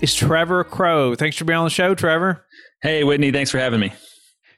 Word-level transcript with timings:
is 0.00 0.14
Trevor 0.14 0.64
Crow. 0.64 1.14
Thanks 1.14 1.36
for 1.36 1.44
being 1.44 1.58
on 1.58 1.64
the 1.64 1.70
show, 1.70 1.94
Trevor. 1.94 2.44
Hey, 2.82 3.04
Whitney. 3.04 3.32
Thanks 3.32 3.50
for 3.50 3.58
having 3.58 3.80
me. 3.80 3.92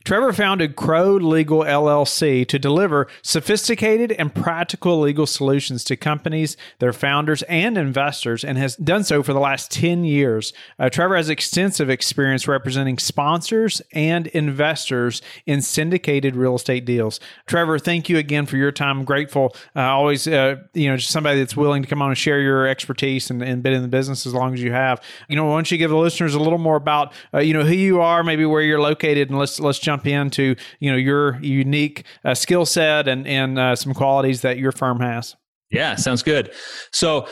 Trevor 0.05 0.33
founded 0.33 0.77
Crow 0.77 1.17
Legal 1.17 1.61
LLC 1.61 2.49
to 2.49 2.59
deliver 2.59 3.07
sophisticated 3.23 4.13
and 4.13 4.35
practical 4.35 4.99
legal 4.99 5.27
solutions 5.27 5.85
to 5.85 5.97
companies, 5.97 6.57
their 6.79 6.93
founders, 6.93 7.43
and 7.45 7.77
investors, 7.77 8.43
and 8.43 8.57
has 8.57 8.77
done 8.77 9.05
so 9.05 9.23
for 9.23 9.35
the 9.35 9.41
last 9.41 9.71
10 9.71 10.05
years. 10.05 10.55
Uh, 10.79 10.89
Trevor 10.89 11.17
has 11.17 11.29
extensive 11.29 11.91
experience 11.91 12.49
representing 12.49 12.99
sponsors 12.99 13.83
and 13.93 14.27
investors 14.29 15.21
in 15.45 15.61
syndicated 15.61 16.35
real 16.35 16.57
estate 16.57 16.87
deals. 16.87 17.21
Trevor, 17.47 17.79
thank 17.79 18.09
you 18.09 18.17
again 18.17 18.47
for 18.47 18.57
your 18.57 18.73
time. 18.73 19.01
I'm 19.01 19.05
grateful. 19.05 19.55
Uh, 19.77 19.81
always, 19.81 20.27
uh, 20.27 20.57
you 20.73 20.89
know, 20.89 20.97
just 20.97 21.11
somebody 21.11 21.39
that's 21.39 21.57
willing 21.57 21.83
to 21.83 21.89
come 21.89 22.01
on 22.01 22.09
and 22.09 22.19
share 22.19 22.41
your 22.41 22.67
expertise 22.67 23.31
and, 23.31 23.43
and 23.43 23.63
been 23.63 23.75
in 23.75 23.83
the 23.83 23.89
business 23.89 24.27
as 24.27 24.33
long 24.33 24.55
as 24.55 24.63
you 24.63 24.73
have. 24.73 25.03
You 25.29 25.37
know, 25.37 25.45
why 25.45 25.57
don't 25.57 25.71
you 25.71 25.77
give 25.77 25.91
the 25.91 25.97
listeners 25.99 26.35
a 26.35 26.41
little 26.41 26.59
more 26.59 26.77
about, 26.77 27.13
uh, 27.35 27.41
you 27.41 27.53
know, 27.53 27.65
who 27.65 27.75
you 27.75 28.01
are, 28.01 28.25
maybe 28.25 28.47
where 28.47 28.63
you're 28.63 28.81
located, 28.81 29.29
and 29.29 29.39
let's 29.39 29.61
let's 29.61 29.79
jump 29.79 29.90
into 30.07 30.57
you 30.79 30.91
know 30.91 30.97
your 30.97 31.41
unique 31.43 32.05
uh, 32.25 32.35
skill 32.35 32.67
set 32.67 33.09
and 33.09 33.27
and 33.27 33.59
uh, 33.59 33.77
some 33.77 33.95
qualities 33.95 34.43
that 34.43 34.59
your 34.59 34.73
firm 34.73 35.01
has. 35.01 35.37
Yeah, 35.71 35.97
sounds 35.97 36.23
good. 36.23 36.53
So. 36.93 37.27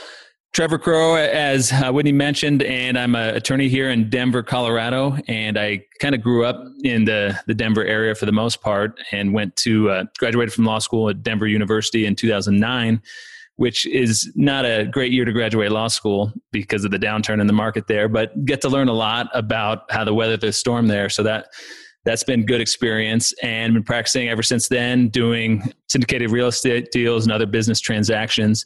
Trevor 0.54 0.78
Crow, 0.78 1.14
as 1.14 1.70
uh, 1.70 1.92
Whitney 1.92 2.10
mentioned, 2.10 2.62
and 2.62 2.98
I'm 2.98 3.14
an 3.14 3.36
attorney 3.36 3.68
here 3.68 3.90
in 3.90 4.08
Denver, 4.08 4.42
Colorado. 4.42 5.18
And 5.28 5.58
I 5.58 5.82
kind 6.00 6.14
of 6.14 6.22
grew 6.22 6.46
up 6.46 6.56
in 6.82 7.04
the, 7.04 7.38
the 7.46 7.54
Denver 7.54 7.84
area 7.84 8.14
for 8.14 8.24
the 8.24 8.32
most 8.32 8.62
part 8.62 8.98
and 9.12 9.34
went 9.34 9.54
to, 9.56 9.90
uh, 9.90 10.04
graduated 10.18 10.54
from 10.54 10.64
law 10.64 10.78
school 10.78 11.10
at 11.10 11.22
Denver 11.22 11.46
University 11.46 12.06
in 12.06 12.16
2009 12.16 13.02
which 13.58 13.86
is 13.86 14.32
not 14.36 14.64
a 14.64 14.86
great 14.86 15.10
year 15.10 15.24
to 15.24 15.32
graduate 15.32 15.72
law 15.72 15.88
school 15.88 16.32
because 16.52 16.84
of 16.84 16.92
the 16.92 16.98
downturn 16.98 17.40
in 17.40 17.48
the 17.48 17.52
market 17.52 17.88
there, 17.88 18.08
but 18.08 18.44
get 18.44 18.60
to 18.60 18.68
learn 18.68 18.86
a 18.86 18.92
lot 18.92 19.28
about 19.34 19.82
how 19.90 20.04
to 20.04 20.14
weather 20.14 20.36
the 20.36 20.52
storm 20.52 20.86
there. 20.86 21.08
So 21.08 21.24
that 21.24 21.48
that's 22.08 22.24
been 22.24 22.46
good 22.46 22.62
experience 22.62 23.34
and 23.42 23.74
been 23.74 23.82
practicing 23.82 24.30
ever 24.30 24.42
since 24.42 24.68
then 24.68 25.08
doing 25.08 25.62
syndicated 25.90 26.30
real 26.30 26.46
estate 26.46 26.90
deals 26.90 27.26
and 27.26 27.32
other 27.34 27.44
business 27.44 27.80
transactions. 27.80 28.64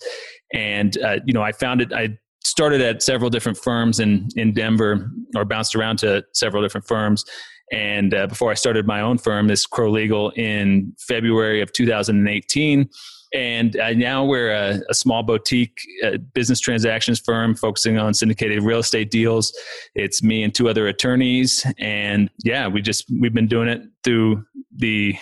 And 0.55 0.97
uh, 1.03 1.17
you 1.27 1.33
know 1.33 1.43
i 1.43 1.51
found 1.51 1.81
it 1.81 1.93
i 1.93 2.11
started 2.45 2.81
at 2.81 3.03
several 3.03 3.31
different 3.31 3.59
firms 3.59 3.99
in 3.99 4.29
in 4.37 4.55
denver 4.55 5.11
or 5.35 5.45
bounced 5.45 5.75
around 5.75 5.99
to 5.99 6.25
several 6.33 6.63
different 6.63 6.87
firms. 6.87 7.25
And 7.73 8.15
uh, 8.15 8.29
before 8.29 8.53
i 8.53 8.55
started 8.55 8.87
my 8.87 9.01
own 9.01 9.19
firm 9.19 9.49
this 9.49 9.67
crow 9.67 9.91
legal 9.91 10.31
in 10.37 10.95
february 11.01 11.61
of 11.63 11.73
2018 11.73 12.89
and 13.35 13.77
uh, 13.77 13.93
now 13.93 14.25
we're 14.25 14.53
a, 14.53 14.81
a 14.91 14.95
small 14.95 15.23
boutique 15.23 15.79
uh, 16.05 16.19
business 16.35 16.61
transactions 16.61 17.19
firm 17.19 17.55
focusing 17.55 17.99
on 17.99 18.15
syndicated 18.15 18.63
real 18.63 18.81
estate 18.81 19.11
deals. 19.11 19.53
It's 19.95 20.23
me 20.23 20.43
and 20.43 20.55
two 20.55 20.69
other 20.69 20.87
attorneys, 20.87 21.67
and 21.79 22.31
yeah, 22.45 22.69
we 22.69 22.83
just 22.83 23.05
we've 23.21 23.35
been 23.35 23.49
doing 23.49 23.69
it 23.69 23.83
through 24.05 24.45
the 24.75 25.17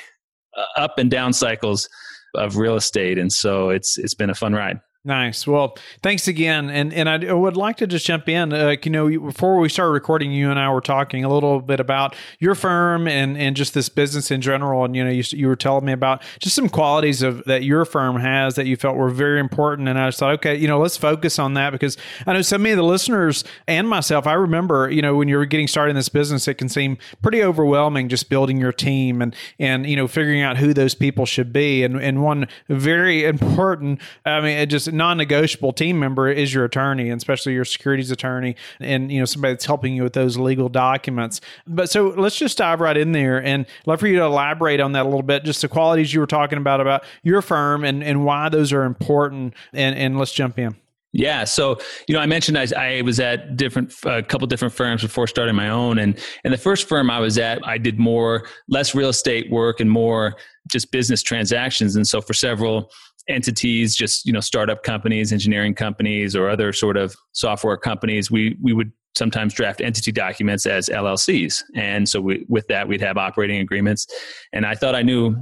uh, 0.57 0.81
up 0.81 0.99
and 0.99 1.11
down 1.11 1.33
cycles 1.33 1.89
of 2.35 2.57
real 2.57 2.77
estate, 2.77 3.19
and 3.19 3.33
so 3.33 3.71
it's 3.71 3.99
it's 3.99 4.15
been 4.15 4.31
a 4.31 4.35
fun 4.35 4.55
ride. 4.55 4.81
Nice. 5.03 5.47
Well, 5.47 5.79
thanks 6.03 6.29
again, 6.29 6.69
and 6.69 6.93
and 6.93 7.09
I 7.09 7.33
would 7.33 7.57
like 7.57 7.79
to 7.79 7.87
just 7.87 8.05
jump 8.05 8.29
in. 8.29 8.53
Uh, 8.53 8.77
you 8.85 8.91
know, 8.91 9.09
before 9.09 9.59
we 9.59 9.71
started 9.71 9.93
recording, 9.93 10.31
you 10.31 10.51
and 10.51 10.61
I 10.61 10.71
were 10.71 10.83
talking 10.83 11.25
a 11.25 11.33
little 11.33 11.63
bit 11.63 11.81
about 11.81 12.15
your 12.39 12.55
firm 12.55 13.09
and 13.09 13.35
and 13.39 13.57
just 13.57 13.73
this 13.73 13.89
business 13.89 14.31
in 14.31 14.43
general. 14.43 14.85
And 14.85 14.95
you 14.95 15.03
know, 15.03 15.11
you, 15.11 15.23
you 15.31 15.47
were 15.47 15.57
telling 15.57 15.87
me 15.87 15.93
about 15.93 16.23
just 16.39 16.55
some 16.55 16.69
qualities 16.69 17.23
of 17.23 17.43
that 17.45 17.65
your 17.65 17.87
firm 17.87 18.17
has 18.21 18.57
that 18.57 18.67
you 18.67 18.77
felt 18.77 18.95
were 18.95 19.09
very 19.09 19.41
important. 19.41 19.89
And 19.89 19.99
I 19.99 20.09
just 20.09 20.19
thought, 20.19 20.35
okay, 20.35 20.55
you 20.55 20.69
know, 20.69 20.79
let's 20.79 20.99
focus 20.99 21.39
on 21.39 21.55
that 21.55 21.71
because 21.71 21.97
I 22.27 22.35
know 22.35 22.43
so 22.43 22.59
many 22.59 22.73
of 22.73 22.77
the 22.77 22.85
listeners 22.85 23.43
and 23.67 23.89
myself. 23.89 24.27
I 24.27 24.35
remember, 24.35 24.91
you 24.91 25.01
know, 25.01 25.17
when 25.17 25.29
you're 25.29 25.47
getting 25.47 25.67
started 25.67 25.91
in 25.91 25.97
this 25.97 26.11
business, 26.11 26.47
it 26.47 26.59
can 26.59 26.69
seem 26.69 26.99
pretty 27.23 27.43
overwhelming 27.43 28.11
just 28.11 28.29
building 28.29 28.59
your 28.61 28.73
team 28.73 29.23
and 29.23 29.35
and 29.59 29.87
you 29.87 29.97
know 29.97 30.07
figuring 30.07 30.43
out 30.43 30.59
who 30.59 30.75
those 30.75 30.95
people 30.95 31.25
should 31.25 31.55
be. 31.55 31.85
And 31.85 31.97
and 31.97 32.23
one 32.23 32.49
very 32.69 33.25
important, 33.31 34.03
I 34.27 34.43
mean, 34.43 34.59
it 34.59 34.67
just 34.67 34.90
non-negotiable 34.93 35.73
team 35.73 35.99
member 35.99 36.31
is 36.31 36.53
your 36.53 36.65
attorney, 36.65 37.11
and 37.11 37.19
especially 37.19 37.53
your 37.53 37.65
securities 37.65 38.11
attorney, 38.11 38.57
and 38.81 39.11
you 39.11 39.19
know 39.19 39.25
somebody 39.25 39.55
that's 39.55 39.67
helping 39.67 39.95
you 39.95 40.03
with 40.03 40.13
those 40.13 40.37
legal 40.37 40.69
documents. 40.69 41.41
But 41.67 41.91
so 41.91 42.09
let's 42.09 42.37
just 42.37 42.59
dive 42.59 42.81
right 42.81 42.97
in 42.97 43.13
there, 43.13 43.43
and 43.43 43.67
love 43.87 44.01
for 44.01 44.07
you 44.07 44.17
to 44.17 44.25
elaborate 44.25 44.81
on 44.81 44.93
that 44.93 45.03
a 45.03 45.09
little 45.09 45.23
bit, 45.23 45.45
just 45.45 45.63
the 45.63 45.69
qualities 45.69 46.13
you 46.13 46.21
were 46.21 46.27
talking 46.27 46.59
about 46.59 46.81
about 46.81 47.05
your 47.23 47.43
firm 47.43 47.85
and 47.85 48.03
and 48.03 48.25
why 48.25 48.49
those 48.49 48.73
are 48.73 48.85
important, 48.85 49.55
and 49.73 49.97
and 49.97 50.19
let's 50.19 50.33
jump 50.33 50.59
in. 50.59 50.77
Yeah, 51.13 51.43
so 51.43 51.79
you 52.07 52.15
know, 52.15 52.21
I 52.21 52.27
mentioned 52.27 52.57
I, 52.57 52.67
I 52.77 53.03
was 53.03 53.19
at 53.19 53.57
different 53.57 53.93
a 54.05 54.11
uh, 54.11 54.23
couple 54.23 54.47
different 54.47 54.73
firms 54.73 55.03
before 55.03 55.27
starting 55.27 55.57
my 55.57 55.69
own, 55.69 55.99
and 55.99 56.17
and 56.45 56.53
the 56.53 56.59
first 56.59 56.89
firm 56.89 57.11
I 57.11 57.19
was 57.19 57.37
at, 57.37 57.67
I 57.67 57.79
did 57.79 57.99
more 57.99 58.47
less 58.69 58.95
real 58.95 59.09
estate 59.09 59.51
work 59.51 59.81
and 59.81 59.91
more 59.91 60.37
just 60.71 60.93
business 60.93 61.23
transactions, 61.23 61.97
and 61.97 62.07
so 62.07 62.21
for 62.21 62.33
several 62.33 62.93
entities, 63.31 63.97
just 63.97 64.27
you 64.27 64.33
know, 64.33 64.41
startup 64.41 64.83
companies, 64.83 65.33
engineering 65.33 65.75
companies, 65.75 66.37
or 66.37 66.51
other 66.51 66.73
sort 66.73 66.97
of 66.97 67.15
software 67.33 67.77
companies, 67.77 68.31
we 68.31 68.57
we 68.61 68.73
would 68.73 68.93
sometimes 69.17 69.55
draft 69.55 69.81
entity 69.81 70.13
documents 70.13 70.67
as 70.67 70.89
LLCs, 70.89 71.63
and 71.75 72.09
so 72.09 72.21
we, 72.21 72.45
with 72.49 72.67
that 72.69 72.89
we'd 72.89 73.01
have 73.01 73.17
operating 73.17 73.61
agreements. 73.61 74.07
And 74.53 74.67
I 74.67 74.75
thought 74.75 74.95
I 74.95 75.03
knew 75.03 75.37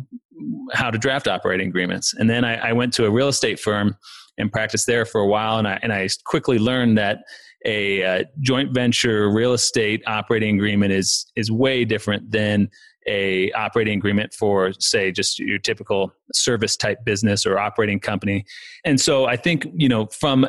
how 0.73 0.91
to 0.91 0.99
draft 0.99 1.27
operating 1.27 1.69
agreements, 1.69 2.15
and 2.15 2.29
then 2.29 2.45
I, 2.45 2.57
I 2.69 2.73
went 2.73 2.93
to 2.95 3.07
a 3.07 3.11
real 3.11 3.29
estate 3.29 3.59
firm 3.59 3.97
and 4.37 4.53
practiced 4.53 4.87
there 4.87 5.05
for 5.05 5.21
a 5.21 5.27
while, 5.27 5.59
and 5.59 5.67
I 5.67 5.79
and 5.83 5.93
I 5.93 6.09
quickly 6.25 6.59
learned 6.59 6.99
that 6.99 7.21
a 7.65 8.05
uh, 8.05 8.25
joint 8.41 8.73
venture 8.73 9.31
real 9.31 9.53
estate 9.53 10.03
operating 10.07 10.57
agreement 10.57 10.93
is 10.93 11.27
is 11.35 11.51
way 11.51 11.85
different 11.85 12.31
than 12.31 12.71
a 13.09 13.51
operating 13.53 13.99
agreement 13.99 14.33
for 14.33 14.73
say 14.79 15.11
just 15.11 15.39
your 15.39 15.59
typical 15.59 16.13
service 16.35 16.77
type 16.77 17.05
business 17.05 17.47
or 17.47 17.59
operating 17.59 17.99
company. 17.99 18.45
And 18.85 19.01
so 19.01 19.27
i 19.27 19.37
think 19.37 19.67
you 19.75 19.89
know 19.89 20.07
from 20.07 20.47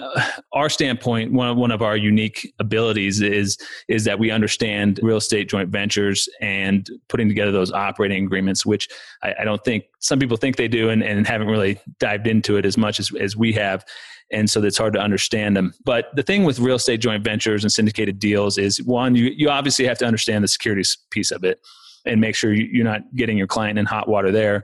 our 0.53 0.69
standpoint 0.69 1.31
one 1.31 1.47
of, 1.47 1.57
one 1.57 1.71
of 1.71 1.81
our 1.81 1.97
unique 1.97 2.53
abilities 2.59 3.21
is 3.21 3.57
is 3.87 4.03
that 4.03 4.19
we 4.19 4.31
understand 4.31 4.99
real 5.01 5.17
estate 5.17 5.49
joint 5.49 5.69
ventures 5.69 6.27
and 6.41 6.89
putting 7.07 7.27
together 7.27 7.51
those 7.51 7.71
operating 7.71 8.25
agreements 8.25 8.65
which 8.65 8.87
i, 9.23 9.33
I 9.39 9.43
don't 9.43 9.63
think 9.63 9.85
some 9.99 10.19
people 10.19 10.37
think 10.37 10.55
they 10.55 10.67
do 10.67 10.89
and, 10.89 11.03
and 11.03 11.27
haven't 11.27 11.47
really 11.47 11.79
dived 11.99 12.27
into 12.27 12.57
it 12.57 12.65
as 12.65 12.77
much 12.77 12.99
as, 12.99 13.11
as 13.19 13.35
we 13.35 13.53
have. 13.53 13.85
And 14.31 14.49
so 14.49 14.63
it's 14.63 14.77
hard 14.77 14.93
to 14.93 14.99
understand 14.99 15.57
them. 15.57 15.73
But 15.83 16.07
the 16.15 16.23
thing 16.23 16.43
with 16.43 16.59
real 16.59 16.75
estate 16.75 17.01
joint 17.01 17.23
ventures 17.23 17.63
and 17.63 17.71
syndicated 17.71 18.19
deals 18.19 18.57
is 18.57 18.81
one, 18.83 19.15
you, 19.15 19.31
you 19.35 19.49
obviously 19.49 19.85
have 19.85 19.97
to 19.99 20.05
understand 20.05 20.43
the 20.43 20.47
securities 20.47 20.97
piece 21.11 21.31
of 21.31 21.43
it 21.43 21.59
and 22.05 22.19
make 22.19 22.35
sure 22.35 22.53
you're 22.53 22.85
not 22.85 23.01
getting 23.15 23.37
your 23.37 23.47
client 23.47 23.79
in 23.79 23.85
hot 23.85 24.07
water 24.07 24.31
there. 24.31 24.63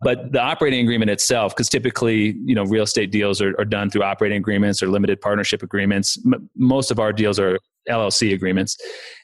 But 0.00 0.32
the 0.32 0.40
operating 0.40 0.80
agreement 0.80 1.10
itself, 1.10 1.54
because 1.54 1.68
typically, 1.68 2.36
you 2.44 2.54
know, 2.54 2.64
real 2.64 2.82
estate 2.82 3.10
deals 3.10 3.40
are, 3.40 3.54
are, 3.58 3.64
done 3.64 3.88
through 3.88 4.02
operating 4.02 4.36
agreements 4.36 4.82
or 4.82 4.88
limited 4.88 5.20
partnership 5.20 5.62
agreements. 5.62 6.18
M- 6.26 6.50
most 6.56 6.90
of 6.90 6.98
our 6.98 7.12
deals 7.12 7.38
are 7.38 7.58
LLC 7.88 8.34
agreements, 8.34 8.76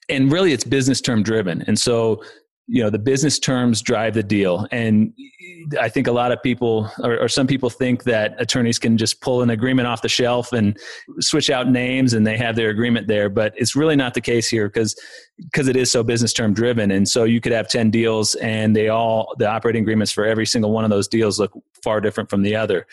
and 0.09 0.33
really, 0.33 0.53
it's 0.53 0.65
business 0.65 1.01
term 1.01 1.23
driven. 1.23 1.63
And 1.67 1.79
so, 1.79 2.23
you 2.73 2.81
know 2.81 2.89
the 2.89 2.99
business 2.99 3.39
terms 3.39 3.83
drive 3.83 4.15
the 4.15 4.23
deal. 4.23 4.67
And 4.71 5.13
i 5.79 5.89
think 5.89 6.07
a 6.07 6.13
lot 6.13 6.33
of 6.33 6.43
people 6.43 6.91
or, 7.01 7.19
or, 7.19 7.29
some 7.29 7.47
people 7.47 7.69
think 7.69 8.05
that 8.05 8.35
attorneys 8.39 8.79
can 8.79 8.97
just 8.97 9.21
pull 9.21 9.43
an 9.43 9.51
agreement 9.51 9.87
off 9.89 10.01
the 10.01 10.09
shelf 10.09 10.53
and 10.53 10.79
switch 11.19 11.51
out 11.51 11.69
names 11.69 12.15
and 12.15 12.27
they 12.27 12.37
have 12.37 12.57
their 12.57 12.71
agreement 12.71 13.09
there. 13.09 13.29
But 13.29 13.53
it's 13.57 13.75
really 13.75 13.97
not 13.97 14.15
the 14.15 14.21
case 14.21 14.49
here 14.49 14.69
because 14.69 14.95
because 15.37 15.67
it 15.69 15.77
is 15.77 15.91
so 15.91 16.05
business 16.05 16.33
term 16.33 16.55
driven. 16.55 16.93
And 16.93 17.09
so 17.09 17.25
you 17.25 17.41
could 17.41 17.53
have 17.53 17.69
10 17.69 17.91
deals 17.91 18.37
and 18.37 18.75
they 18.75 18.89
all 18.89 19.35
the 19.39 19.49
operating 19.49 19.83
agreements 19.83 20.13
for 20.13 20.25
every 20.25 20.47
single 20.47 20.71
one 20.71 20.85
of 20.85 20.91
those 20.91 21.09
deals 21.09 21.41
look 21.41 21.53
far 21.83 22.01
different 22.01 22.31
from 22.31 22.43
the 22.43 22.55
other. 22.55 22.87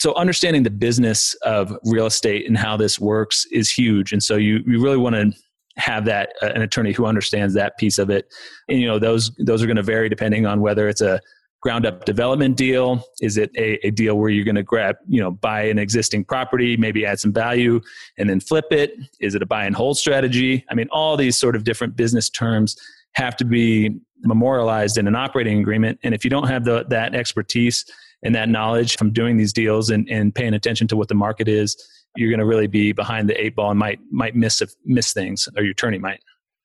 So 0.00 0.14
understanding 0.14 0.62
the 0.62 0.70
business 0.70 1.34
of 1.42 1.74
real 1.84 2.06
estate 2.06 2.46
and 2.46 2.58
how 2.58 2.76
this 2.76 2.98
works 2.98 3.46
is 3.52 3.70
huge. 3.70 4.12
And 4.12 4.22
so 4.22 4.36
you, 4.36 4.60
you 4.66 4.82
really 4.82 4.96
want 4.96 5.14
to 5.14 5.32
have 5.76 6.04
that 6.04 6.34
uh, 6.42 6.46
an 6.54 6.62
attorney 6.62 6.92
who 6.92 7.06
understands 7.06 7.54
that 7.54 7.78
piece 7.78 7.98
of 7.98 8.10
it 8.10 8.26
and 8.68 8.78
you 8.78 8.86
know 8.86 8.98
those 8.98 9.30
those 9.38 9.62
are 9.62 9.66
going 9.66 9.76
to 9.76 9.82
vary 9.82 10.08
depending 10.08 10.44
on 10.44 10.60
whether 10.60 10.88
it's 10.88 11.00
a 11.00 11.20
ground 11.62 11.86
up 11.86 12.04
development 12.04 12.56
deal? 12.56 13.04
Is 13.20 13.38
it 13.38 13.50
a, 13.56 13.86
a 13.86 13.90
deal 13.90 14.18
where 14.18 14.28
you're 14.28 14.44
going 14.44 14.56
to 14.56 14.64
grab, 14.64 14.96
you 15.08 15.20
know, 15.20 15.30
buy 15.30 15.62
an 15.62 15.78
existing 15.78 16.24
property, 16.24 16.76
maybe 16.76 17.06
add 17.06 17.20
some 17.20 17.32
value 17.32 17.80
and 18.18 18.28
then 18.28 18.40
flip 18.40 18.66
it? 18.72 18.94
Is 19.20 19.34
it 19.34 19.42
a 19.42 19.46
buy 19.46 19.64
and 19.64 19.74
hold 19.74 19.96
strategy? 19.96 20.64
I 20.70 20.74
mean, 20.74 20.88
all 20.90 21.16
these 21.16 21.38
sort 21.38 21.54
of 21.54 21.64
different 21.64 21.96
business 21.96 22.28
terms 22.28 22.76
have 23.14 23.36
to 23.36 23.44
be 23.44 24.00
memorialized 24.22 24.98
in 24.98 25.06
an 25.06 25.14
operating 25.14 25.60
agreement. 25.60 26.00
And 26.02 26.14
if 26.14 26.24
you 26.24 26.30
don't 26.30 26.48
have 26.48 26.64
the, 26.64 26.84
that 26.88 27.14
expertise 27.14 27.84
and 28.24 28.34
that 28.34 28.48
knowledge 28.48 28.96
from 28.96 29.12
doing 29.12 29.36
these 29.36 29.52
deals 29.52 29.90
and, 29.90 30.08
and 30.10 30.34
paying 30.34 30.54
attention 30.54 30.88
to 30.88 30.96
what 30.96 31.08
the 31.08 31.14
market 31.14 31.46
is, 31.46 31.76
you're 32.16 32.30
going 32.30 32.40
to 32.40 32.46
really 32.46 32.66
be 32.66 32.92
behind 32.92 33.28
the 33.28 33.42
eight 33.42 33.54
ball 33.54 33.70
and 33.70 33.78
might 33.78 34.00
might 34.10 34.34
miss 34.36 34.62
miss 34.84 35.12
things, 35.12 35.48
or 35.56 35.62
your 35.62 35.72
attorney 35.72 35.98
might. 35.98 36.20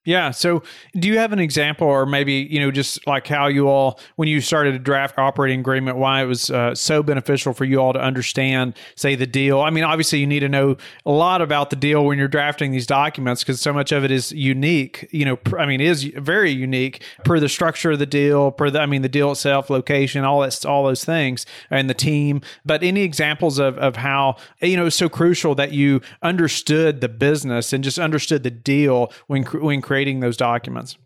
Yeah. 0.08 0.30
So, 0.30 0.62
do 0.94 1.06
you 1.06 1.18
have 1.18 1.34
an 1.34 1.38
example, 1.38 1.86
or 1.86 2.06
maybe 2.06 2.32
you 2.50 2.60
know, 2.60 2.70
just 2.70 3.06
like 3.06 3.26
how 3.26 3.46
you 3.46 3.68
all, 3.68 4.00
when 4.16 4.26
you 4.26 4.40
started 4.40 4.74
a 4.74 4.78
draft 4.78 5.18
operating 5.18 5.60
agreement, 5.60 5.98
why 5.98 6.22
it 6.22 6.24
was 6.24 6.50
uh, 6.50 6.74
so 6.74 7.02
beneficial 7.02 7.52
for 7.52 7.66
you 7.66 7.76
all 7.78 7.92
to 7.92 8.00
understand, 8.00 8.72
say, 8.94 9.16
the 9.16 9.26
deal? 9.26 9.60
I 9.60 9.68
mean, 9.68 9.84
obviously, 9.84 10.18
you 10.20 10.26
need 10.26 10.40
to 10.40 10.48
know 10.48 10.78
a 11.04 11.10
lot 11.10 11.42
about 11.42 11.68
the 11.68 11.76
deal 11.76 12.06
when 12.06 12.16
you're 12.16 12.26
drafting 12.26 12.72
these 12.72 12.86
documents 12.86 13.44
because 13.44 13.60
so 13.60 13.70
much 13.70 13.92
of 13.92 14.02
it 14.02 14.10
is 14.10 14.32
unique. 14.32 15.06
You 15.10 15.26
know, 15.26 15.38
I 15.58 15.66
mean, 15.66 15.82
is 15.82 16.04
very 16.04 16.52
unique 16.52 17.02
per 17.26 17.38
the 17.38 17.50
structure 17.50 17.90
of 17.90 17.98
the 17.98 18.06
deal, 18.06 18.50
per 18.50 18.70
the, 18.70 18.80
I 18.80 18.86
mean, 18.86 19.02
the 19.02 19.10
deal 19.10 19.30
itself, 19.32 19.68
location, 19.68 20.24
all 20.24 20.40
that, 20.40 20.64
all 20.64 20.86
those 20.86 21.04
things, 21.04 21.44
and 21.68 21.90
the 21.90 21.92
team. 21.92 22.40
But 22.64 22.82
any 22.82 23.02
examples 23.02 23.58
of 23.58 23.76
of 23.76 23.96
how 23.96 24.36
you 24.62 24.78
know 24.78 24.86
it's 24.86 24.96
so 24.96 25.10
crucial 25.10 25.54
that 25.56 25.72
you 25.72 26.00
understood 26.22 27.02
the 27.02 27.10
business 27.10 27.74
and 27.74 27.84
just 27.84 27.98
understood 27.98 28.42
the 28.42 28.50
deal 28.50 29.12
when 29.26 29.42
when 29.42 29.82
creating 29.82 29.97
creating 29.98 30.20
those 30.20 30.36
documents? 30.36 30.96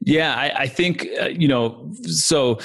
Yeah, 0.00 0.34
I, 0.34 0.62
I 0.62 0.66
think 0.68 1.08
uh, 1.20 1.26
you 1.26 1.48
know. 1.48 1.90
So, 2.04 2.58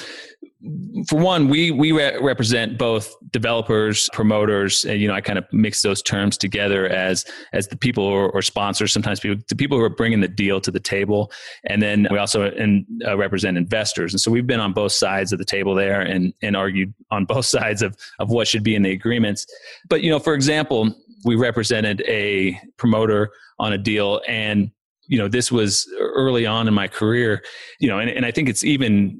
for 1.08 1.18
one, 1.18 1.48
we 1.48 1.72
we 1.72 1.90
re- 1.90 2.16
represent 2.20 2.78
both 2.78 3.12
developers, 3.32 4.08
promoters, 4.12 4.84
and 4.84 5.00
you 5.00 5.08
know, 5.08 5.14
I 5.14 5.20
kind 5.20 5.38
of 5.38 5.44
mix 5.52 5.82
those 5.82 6.00
terms 6.00 6.36
together 6.36 6.86
as 6.86 7.24
as 7.52 7.66
the 7.68 7.76
people 7.76 8.04
or, 8.04 8.30
or 8.30 8.40
sponsors. 8.42 8.92
Sometimes 8.92 9.18
people, 9.18 9.42
the 9.48 9.56
people 9.56 9.78
who 9.78 9.84
are 9.84 9.96
bringing 10.02 10.20
the 10.20 10.28
deal 10.28 10.60
to 10.60 10.70
the 10.70 10.80
table, 10.80 11.32
and 11.64 11.82
then 11.82 12.06
we 12.10 12.18
also 12.18 12.50
in, 12.52 12.86
uh, 13.04 13.16
represent 13.16 13.56
investors. 13.56 14.12
And 14.12 14.20
so 14.20 14.30
we've 14.30 14.46
been 14.46 14.60
on 14.60 14.72
both 14.72 14.92
sides 14.92 15.32
of 15.32 15.40
the 15.40 15.44
table 15.44 15.74
there, 15.74 16.00
and 16.00 16.32
and 16.40 16.56
argued 16.56 16.94
on 17.10 17.24
both 17.24 17.46
sides 17.56 17.82
of 17.82 17.96
of 18.20 18.30
what 18.30 18.46
should 18.46 18.62
be 18.62 18.76
in 18.76 18.82
the 18.82 18.92
agreements. 18.92 19.44
But 19.88 20.02
you 20.02 20.10
know, 20.10 20.20
for 20.20 20.34
example, 20.34 20.94
we 21.24 21.34
represented 21.34 22.02
a 22.06 22.60
promoter 22.76 23.30
on 23.58 23.72
a 23.72 23.78
deal, 23.78 24.20
and 24.28 24.70
you 25.08 25.18
know, 25.18 25.28
this 25.28 25.50
was 25.50 25.90
early 25.98 26.46
on 26.46 26.68
in 26.68 26.74
my 26.74 26.86
career, 26.86 27.42
you 27.80 27.88
know, 27.88 27.98
and, 27.98 28.10
and 28.10 28.24
I 28.24 28.30
think 28.30 28.48
it's 28.48 28.62
even 28.62 29.18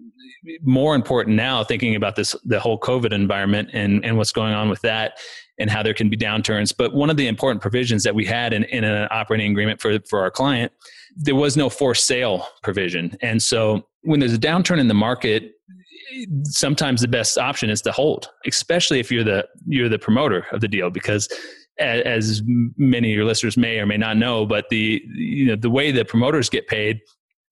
more 0.63 0.95
important 0.95 1.37
now 1.37 1.65
thinking 1.65 1.97
about 1.97 2.15
this, 2.15 2.37
the 2.45 2.61
whole 2.61 2.79
COVID 2.79 3.13
environment 3.13 3.71
and, 3.73 4.05
and 4.05 4.17
what's 4.17 4.33
going 4.33 4.55
on 4.55 4.69
with 4.69 4.81
that 4.83 5.19
and 5.59 5.69
how 5.69 5.83
there 5.83 5.95
can 5.95 6.09
be 6.09 6.17
downturns. 6.17 6.73
But 6.77 6.95
one 6.95 7.11
of 7.11 7.17
the 7.17 7.27
important 7.27 7.61
provisions 7.61 8.05
that 8.05 8.15
we 8.15 8.25
had 8.25 8.53
in, 8.53 8.65
in 8.65 8.85
an 8.85 9.09
operating 9.11 9.51
agreement 9.51 9.81
for, 9.81 9.99
for 10.09 10.21
our 10.21 10.31
client, 10.31 10.73
there 11.17 11.35
was 11.35 11.57
no 11.57 11.69
forced 11.69 12.07
sale 12.07 12.47
provision. 12.63 13.17
And 13.21 13.43
so 13.43 13.89
when 14.03 14.21
there's 14.21 14.35
a 14.35 14.39
downturn 14.39 14.79
in 14.79 14.89
the 14.89 14.95
market, 14.95 15.55
sometimes 16.45 17.01
the 17.01 17.09
best 17.09 17.37
option 17.37 17.71
is 17.71 17.83
to 17.83 17.93
hold, 17.93 18.31
especially 18.47 19.01
if 19.01 19.11
you're 19.11 19.25
the 19.25 19.47
you're 19.67 19.89
the 19.89 19.99
promoter 19.99 20.47
of 20.53 20.61
the 20.61 20.69
deal, 20.69 20.91
because 20.91 21.29
as 21.79 22.43
many 22.47 23.13
of 23.13 23.17
your 23.17 23.25
listeners 23.25 23.57
may 23.57 23.79
or 23.79 23.87
may 23.87 23.97
not 23.97 24.17
know, 24.17 24.47
but 24.47 24.69
the 24.69 25.03
you 25.07 25.47
know 25.47 25.57
the 25.57 25.71
way 25.71 25.91
that 25.93 26.09
promoters 26.09 26.49
get 26.49 26.67
paid, 26.67 27.01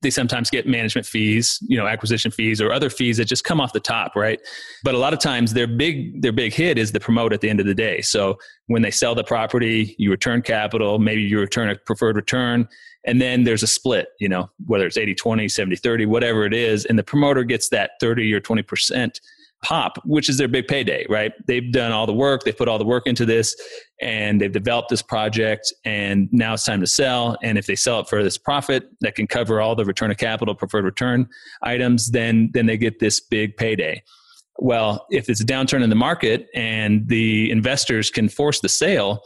they 0.03 0.11
sometimes 0.11 0.51
get 0.51 0.67
management 0.67 1.07
fees, 1.07 1.59
you 1.69 1.77
know, 1.77 1.87
acquisition 1.87 2.31
fees 2.31 2.61
or 2.61 2.73
other 2.73 2.91
fees 2.91 3.17
that 3.17 3.25
just 3.25 3.45
come 3.45 3.61
off 3.61 3.73
the 3.73 3.81
top, 3.81 4.15
right? 4.15 4.41
But 4.85 4.95
a 4.95 4.99
lot 4.99 5.13
of 5.13 5.19
times 5.19 5.55
their 5.55 5.67
big 5.67 6.23
their 6.23 6.33
big 6.33 6.53
hit 6.53 6.79
is 6.79 6.93
the 6.93 7.01
promote 7.01 7.33
at 7.33 7.41
the 7.41 7.49
end 7.49 7.61
of 7.61 7.67
the 7.67 7.75
day. 7.75 8.01
So 8.03 8.39
when 8.67 8.83
they 8.83 8.91
sell 8.91 9.15
the 9.15 9.25
property, 9.25 9.95
you 9.99 10.11
return 10.11 10.43
capital, 10.43 10.99
maybe 10.99 11.23
you 11.23 11.41
return 11.41 11.71
a 11.71 11.77
preferred 11.77 12.17
return, 12.17 12.69
and 13.05 13.21
then 13.21 13.45
there's 13.45 13.63
a 13.63 13.67
split, 13.67 14.09
you 14.21 14.29
know, 14.29 14.51
whether 14.67 14.87
it's 14.87 14.97
80 14.97 15.15
20, 15.15 15.49
70 15.49 15.77
30, 15.77 16.07
whatever 16.07 16.45
it 16.45 16.55
is, 16.55 16.85
and 16.85 16.99
the 16.99 17.05
promoter 17.05 17.45
gets 17.45 17.69
that 17.71 17.93
30 18.01 18.33
or 18.35 18.41
20% 18.41 19.21
pop, 19.67 19.99
which 20.05 20.29
is 20.29 20.39
their 20.39 20.47
big 20.47 20.69
payday, 20.69 21.05
right? 21.09 21.33
They've 21.49 21.73
done 21.73 21.91
all 21.91 22.07
the 22.07 22.13
work, 22.13 22.45
they've 22.45 22.57
put 22.57 22.69
all 22.69 22.79
the 22.79 22.85
work 22.85 23.05
into 23.05 23.27
this, 23.27 23.57
and 24.01 24.41
they've 24.41 24.53
developed 24.53 24.91
this 24.91 25.03
project, 25.03 25.73
and 25.85 26.29
now 26.31 26.55
it's 26.55 26.65
time 26.65 26.81
to 26.81 26.87
sell. 26.87 27.37
And 27.43 27.59
if 27.59 27.67
they 27.67 27.75
sell 27.75 27.99
it 27.99 28.09
for 28.09 28.23
this 28.23 28.39
profit 28.39 28.85
that 29.01 29.17
can 29.17 29.27
cover 29.27 29.61
all 29.61 29.75
the 29.75 29.85
return 29.85 30.13
of 30.13 30.19
capital, 30.19 30.55
preferred 30.55 30.85
return 30.85 31.27
items, 31.63 32.13
then 32.13 32.51
then 32.55 32.67
they 32.67 32.77
get 32.77 33.01
this 33.01 33.19
big 33.19 33.57
payday. 33.57 34.05
Well, 34.59 35.05
if 35.11 35.29
it's 35.29 35.41
a 35.41 35.45
downturn 35.45 35.83
in 35.83 35.91
the 35.91 35.97
market 35.97 36.47
and 36.55 37.09
the 37.09 37.51
investors 37.51 38.09
can 38.09 38.29
force 38.29 38.61
the 38.61 38.69
sale, 38.69 39.21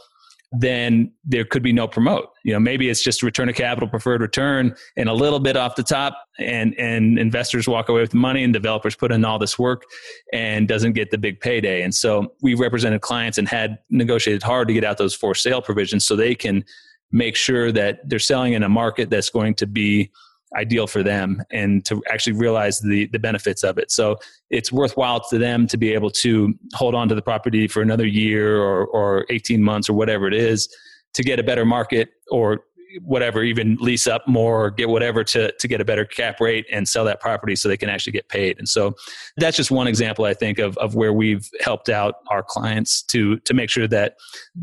then 0.53 1.13
there 1.25 1.45
could 1.45 1.63
be 1.63 1.73
no 1.73 1.87
promote. 1.87 2.31
You 2.45 2.53
know, 2.53 2.59
maybe 2.59 2.89
it's 2.89 3.03
just 3.03 3.23
return 3.23 3.49
of 3.49 3.55
capital, 3.55 3.89
preferred 3.89 4.21
return, 4.21 4.75
and 4.97 5.09
a 5.09 5.13
little 5.13 5.39
bit 5.39 5.57
off 5.57 5.77
the 5.77 5.83
top, 5.83 6.17
and 6.39 6.75
and 6.79 7.19
investors 7.19 7.69
walk 7.69 7.89
away 7.89 8.01
with 8.01 8.15
money, 8.15 8.43
and 8.43 8.53
developers 8.53 8.97
put 8.97 9.13
in 9.13 9.25
all 9.25 9.39
this 9.39 9.59
work, 9.59 9.85
and 10.33 10.67
doesn't 10.67 10.95
get 10.95 11.11
the 11.11 11.19
big 11.19 11.41
payday. 11.41 11.83
And 11.83 11.95
so 11.95 12.33
we 12.43 12.55
represented 12.55 13.01
clients 13.01 13.39
and 13.39 13.49
had 13.49 13.79
negotiated 13.91 14.43
hard 14.43 14.67
to 14.69 14.75
get 14.75 14.85
out 14.85 14.99
those 14.99 15.15
forced 15.15 15.43
sale 15.43 15.63
provisions 15.63 16.05
so 16.05 16.17
they 16.17 16.35
can 16.35 16.65
make 17.13 17.37
sure 17.37 17.71
that 17.73 18.09
they're 18.09 18.19
selling 18.19 18.53
in 18.53 18.63
a 18.63 18.69
market 18.69 19.11
that's 19.11 19.31
going 19.31 19.55
to 19.55 19.67
be 19.67 20.11
ideal 20.57 20.87
for 20.87 21.03
them 21.03 21.43
and 21.51 21.85
to 21.85 22.03
actually 22.11 22.33
realize 22.33 22.81
the 22.81 23.07
the 23.09 23.19
benefits 23.19 23.63
of 23.63 23.79
it. 23.79 23.91
So 23.91 24.19
it's 24.51 24.73
worthwhile 24.73 25.21
to 25.31 25.39
them 25.39 25.67
to 25.69 25.77
be 25.77 25.93
able 25.93 26.11
to 26.11 26.55
hold 26.75 26.95
on 26.95 27.09
to 27.09 27.15
the 27.15 27.23
property 27.23 27.69
for 27.69 27.83
another 27.83 28.07
year 28.07 28.61
or 28.61 28.87
or 28.87 29.27
18 29.31 29.63
months 29.63 29.89
or 29.89 29.95
whatever 29.95 30.27
it 30.27 30.35
is 30.35 30.69
to 31.15 31.23
get 31.23 31.39
a 31.39 31.43
better 31.43 31.65
market 31.65 32.11
or 32.31 32.61
whatever 33.03 33.43
even 33.43 33.77
lease 33.81 34.07
up 34.07 34.27
more 34.27 34.65
or 34.65 34.71
get 34.71 34.89
whatever 34.89 35.23
to 35.23 35.53
to 35.53 35.69
get 35.69 35.81
a 35.81 35.85
better 35.85 36.05
cap 36.05 36.41
rate 36.41 36.67
and 36.73 36.89
sell 36.89 37.05
that 37.05 37.21
property 37.21 37.55
so 37.55 37.69
they 37.69 37.77
can 37.77 37.89
actually 37.89 38.13
get 38.13 38.29
paid 38.29 38.59
and 38.59 38.69
so 38.69 38.93
that's 39.37 39.57
just 39.57 39.71
one 39.71 39.87
example 39.87 40.25
i 40.25 40.35
think 40.35 40.59
of 40.59 40.77
of 40.79 40.95
where 40.95 41.13
we've 41.13 41.49
helped 41.61 41.89
out 41.89 42.17
our 42.29 42.43
clients 42.43 43.03
to 43.03 43.39
to 43.41 43.55
make 43.55 43.71
sure 43.71 43.87
that 43.87 44.17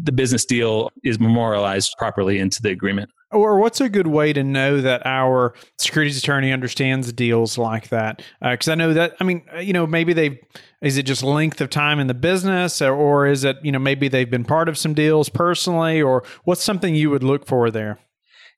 the 0.04 0.12
business 0.12 0.45
deal 0.45 0.89
is 1.04 1.19
memorialized 1.19 1.95
properly 1.98 2.39
into 2.39 2.62
the 2.62 2.69
agreement 2.69 3.10
or 3.31 3.59
what's 3.59 3.81
a 3.81 3.89
good 3.89 4.07
way 4.07 4.33
to 4.33 4.44
know 4.44 4.81
that 4.81 5.06
our 5.06 5.53
securities 5.77 6.18
attorney 6.18 6.51
understands 6.51 7.12
deals 7.12 7.57
like 7.57 7.89
that? 7.89 8.21
Because 8.41 8.68
uh, 8.68 8.71
I 8.74 8.75
know 8.75 8.94
that, 8.94 9.15
I 9.19 9.24
mean, 9.24 9.44
uh, 9.53 9.59
you 9.59 9.74
know, 9.74 9.85
maybe 9.85 10.13
they 10.13 10.39
is 10.81 10.97
it 10.97 11.03
just 11.03 11.24
length 11.24 11.59
of 11.59 11.69
time 11.69 12.00
in 12.00 12.07
the 12.07 12.13
business, 12.13 12.81
or, 12.81 12.94
or 12.94 13.25
is 13.25 13.44
it, 13.44 13.57
you 13.63 13.71
know, 13.71 13.79
maybe 13.79 14.07
they've 14.07 14.29
been 14.29 14.45
part 14.45 14.69
of 14.69 14.77
some 14.77 14.94
deals 14.94 15.27
personally, 15.27 16.01
or 16.01 16.24
what's 16.44 16.63
something 16.63 16.94
you 16.94 17.09
would 17.09 17.24
look 17.24 17.47
for 17.47 17.71
there? 17.71 18.00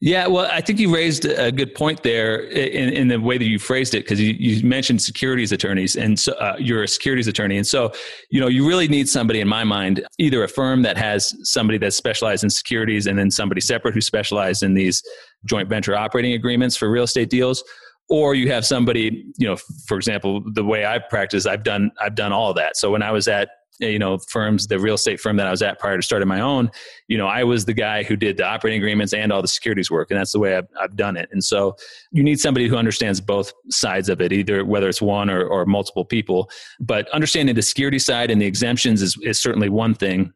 Yeah, 0.02 0.28
well, 0.28 0.48
I 0.50 0.62
think 0.62 0.80
you 0.80 0.94
raised 0.94 1.26
a 1.26 1.52
good 1.52 1.76
point 1.76 2.04
there 2.04 2.40
in, 2.40 2.94
in 2.94 3.08
the 3.10 3.20
way 3.20 3.38
that 3.38 3.44
you 3.44 3.60
phrased 3.60 3.94
it 3.94 4.06
because 4.06 4.22
you, 4.22 4.34
you, 4.40 4.66
mentioned 4.66 5.02
securities 5.02 5.52
attorneys, 5.52 5.98
and 5.98 6.18
so 6.18 6.32
uh, 6.34 6.56
you're 6.58 6.84
a 6.84 6.88
securities 6.88 7.28
attorney, 7.28 7.58
and 7.58 7.68
so 7.68 7.92
you 8.30 8.40
know 8.40 8.48
you 8.48 8.66
really 8.66 8.88
need 8.88 9.10
somebody, 9.10 9.42
in 9.42 9.48
my 9.48 9.66
mind, 9.66 10.08
either 10.18 10.42
a 10.42 10.48
firm 10.48 10.84
that 10.84 10.98
has 10.98 11.36
somebody 11.44 11.78
that's 11.78 11.98
specialized 11.98 12.46
in 12.46 12.50
securities, 12.50 13.08
and 13.08 13.20
then 13.20 13.30
somebody 13.30 13.60
separate 13.60 13.94
who 13.94 14.00
specialized 14.00 14.64
in 14.64 14.74
these 14.74 15.04
joint 15.44 15.68
venture 15.68 15.96
operating 15.98 16.32
agreements 16.32 16.78
for 16.78 16.90
real 16.90 17.04
estate 17.04 17.30
deals, 17.30 17.62
or 18.10 18.36
you 18.36 18.50
have 18.50 18.66
somebody, 18.66 19.26
you 19.38 19.48
know, 19.48 19.58
for 19.86 19.98
example, 19.98 20.42
the 20.54 20.64
way 20.64 20.86
I've 20.86 21.10
practiced, 21.10 21.46
I've 21.46 21.64
done 21.64 21.92
I've 22.00 22.16
done 22.16 22.32
all 22.32 22.54
that. 22.54 22.78
So 22.78 22.90
when 22.90 23.04
I 23.04 23.12
was 23.12 23.28
at 23.28 23.50
Uh, 23.82 23.88
you 23.88 24.00
know 24.00 24.18
firms 24.18 24.68
the 24.68 24.80
real 24.80 24.96
estate 24.96 25.20
firm 25.20 25.38
that 25.38 25.48
i 25.48 25.52
was 25.52 25.62
at 25.62 25.80
prior 25.80 25.96
to 25.96 26.04
starting 26.04 26.28
my 26.28 26.40
own 26.40 26.70
you 27.08 27.18
know 27.18 27.28
i 27.28 27.44
was 27.44 27.66
the 27.66 27.74
guy 27.74 28.04
who 28.04 28.16
did 28.16 28.38
the 28.38 28.46
operating 28.46 28.80
agreements 28.80 29.14
and 29.14 29.32
all 29.32 29.42
the 29.42 29.48
securities 29.48 29.90
work 29.90 30.12
and 30.12 30.20
that's 30.20 30.32
the 30.32 30.40
way 30.40 30.56
i've, 30.56 30.68
I've 30.80 30.96
done 30.96 31.18
it. 31.18 31.30
And 31.32 31.44
so 31.44 31.76
you 32.12 32.24
need 32.24 32.40
somebody 32.40 32.68
who 32.68 32.76
understands 32.76 33.22
both 33.22 33.54
sides 33.70 34.10
of 34.10 34.22
it 34.22 34.32
either 34.32 34.66
whether 34.66 34.90
it's 34.90 35.02
one 35.02 35.30
or, 35.30 35.46
or 35.46 35.66
multiple 35.66 36.06
people. 36.06 36.50
But 36.80 37.10
understanding 37.10 37.56
the 37.56 37.62
security 37.62 38.00
side 38.00 38.32
and 38.32 38.42
the 38.42 38.46
exemptions 38.46 39.02
is, 39.02 39.18
is 39.24 39.40
certainly 39.40 39.70
one 39.70 39.94
thing 39.94 40.34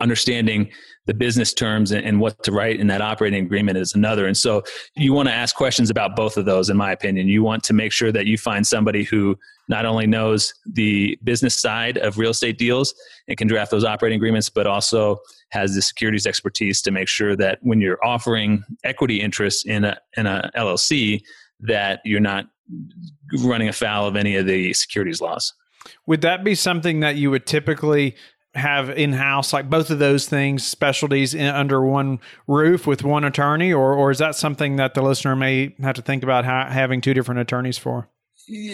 understanding 0.00 0.70
the 1.06 1.14
business 1.14 1.52
terms 1.52 1.90
and, 1.90 2.04
and, 2.04 2.20
what 2.20 2.42
to 2.44 2.52
write 2.52 2.78
in 2.78 2.86
that 2.86 3.00
operating 3.00 3.44
agreement 3.44 3.78
is 3.78 3.94
another. 3.94 4.26
And 4.26 4.36
so 4.36 4.62
you 4.94 5.12
want 5.12 5.28
to 5.28 5.34
ask 5.34 5.56
questions 5.56 5.90
about 5.90 6.14
both 6.14 6.36
of 6.36 6.44
those, 6.44 6.70
in 6.70 6.76
my 6.76 6.92
opinion. 6.92 7.28
You 7.28 7.42
want 7.42 7.64
to 7.64 7.72
make 7.72 7.92
sure 7.92 8.12
that 8.12 8.26
you 8.26 8.36
find 8.36 8.66
somebody 8.66 9.04
who 9.04 9.36
not 9.68 9.86
only 9.86 10.06
knows 10.06 10.54
the 10.66 11.18
business 11.24 11.58
side 11.58 11.98
of 11.98 12.18
real 12.18 12.30
estate 12.30 12.58
deals 12.58 12.94
and 13.26 13.36
can 13.36 13.48
draft 13.48 13.70
those 13.70 13.84
operating 13.84 14.16
agreements, 14.16 14.48
but 14.48 14.66
also 14.66 15.18
has 15.50 15.74
the 15.74 15.82
securities 15.82 16.26
expertise 16.26 16.82
to 16.82 16.90
make 16.90 17.08
sure 17.08 17.34
that 17.36 17.58
when 17.62 17.80
you're 17.80 18.04
offering 18.04 18.62
equity 18.84 19.20
interest 19.20 19.66
in 19.66 19.84
a, 19.84 19.98
in 20.16 20.26
a 20.26 20.50
LLC, 20.56 21.22
that 21.60 22.00
you're 22.04 22.20
not 22.20 22.46
running 23.42 23.68
afoul 23.68 24.06
of 24.06 24.16
any 24.16 24.36
of 24.36 24.46
the 24.46 24.72
securities 24.74 25.20
laws. 25.20 25.54
Would 26.06 26.20
that 26.20 26.44
be 26.44 26.54
something 26.54 27.00
that 27.00 27.16
you 27.16 27.30
would 27.30 27.46
typically 27.46 28.14
have 28.54 28.90
in 28.90 29.12
house, 29.12 29.52
like 29.52 29.68
both 29.68 29.90
of 29.90 29.98
those 29.98 30.26
things, 30.26 30.66
specialties 30.66 31.34
in, 31.34 31.46
under 31.46 31.82
one 31.82 32.18
roof 32.46 32.86
with 32.86 33.04
one 33.04 33.24
attorney, 33.24 33.72
or 33.72 33.94
or 33.94 34.10
is 34.10 34.18
that 34.18 34.34
something 34.34 34.76
that 34.76 34.94
the 34.94 35.02
listener 35.02 35.36
may 35.36 35.74
have 35.80 35.94
to 35.96 36.02
think 36.02 36.22
about 36.22 36.44
ha- 36.44 36.68
having 36.70 37.00
two 37.00 37.14
different 37.14 37.40
attorneys 37.40 37.78
for? 37.78 38.08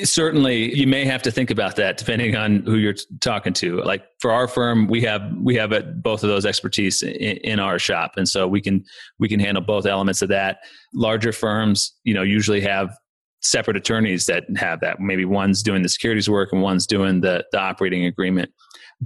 certainly 0.04 0.74
you 0.76 0.86
may 0.86 1.04
have 1.04 1.22
to 1.22 1.32
think 1.32 1.50
about 1.50 1.74
that 1.76 1.96
depending 1.96 2.36
on 2.36 2.62
who 2.62 2.76
you're 2.76 2.94
talking 3.20 3.52
to. 3.52 3.80
Like 3.82 4.04
for 4.20 4.30
our 4.30 4.46
firm 4.46 4.86
we 4.86 5.00
have 5.02 5.22
we 5.40 5.56
have 5.56 5.72
both 6.02 6.22
of 6.22 6.28
those 6.28 6.46
expertise 6.46 7.02
in, 7.02 7.38
in, 7.38 7.58
our 7.58 7.78
shop 7.78 8.12
and 8.16 8.28
so 8.28 8.46
we 8.46 8.60
can 8.60 8.84
we 9.18 9.28
can 9.28 9.40
handle 9.40 9.62
both 9.62 9.86
elements 9.86 10.22
of 10.22 10.28
that. 10.28 10.58
Larger 10.92 11.32
firms 11.32 11.92
you 12.04 12.14
know 12.14 12.22
usually 12.22 12.60
have 12.60 12.96
separate 13.40 13.76
attorneys 13.76 14.26
that 14.26 14.44
have 14.56 14.80
that. 14.80 15.00
Maybe 15.00 15.24
one's 15.24 15.62
doing 15.62 15.82
the 15.82 15.88
securities 15.88 16.30
work 16.30 16.52
and 16.52 16.62
one's 16.62 16.86
doing 16.86 17.20
the 17.20 17.44
the 17.50 17.58
operating 17.58 18.04
agreement 18.04 18.52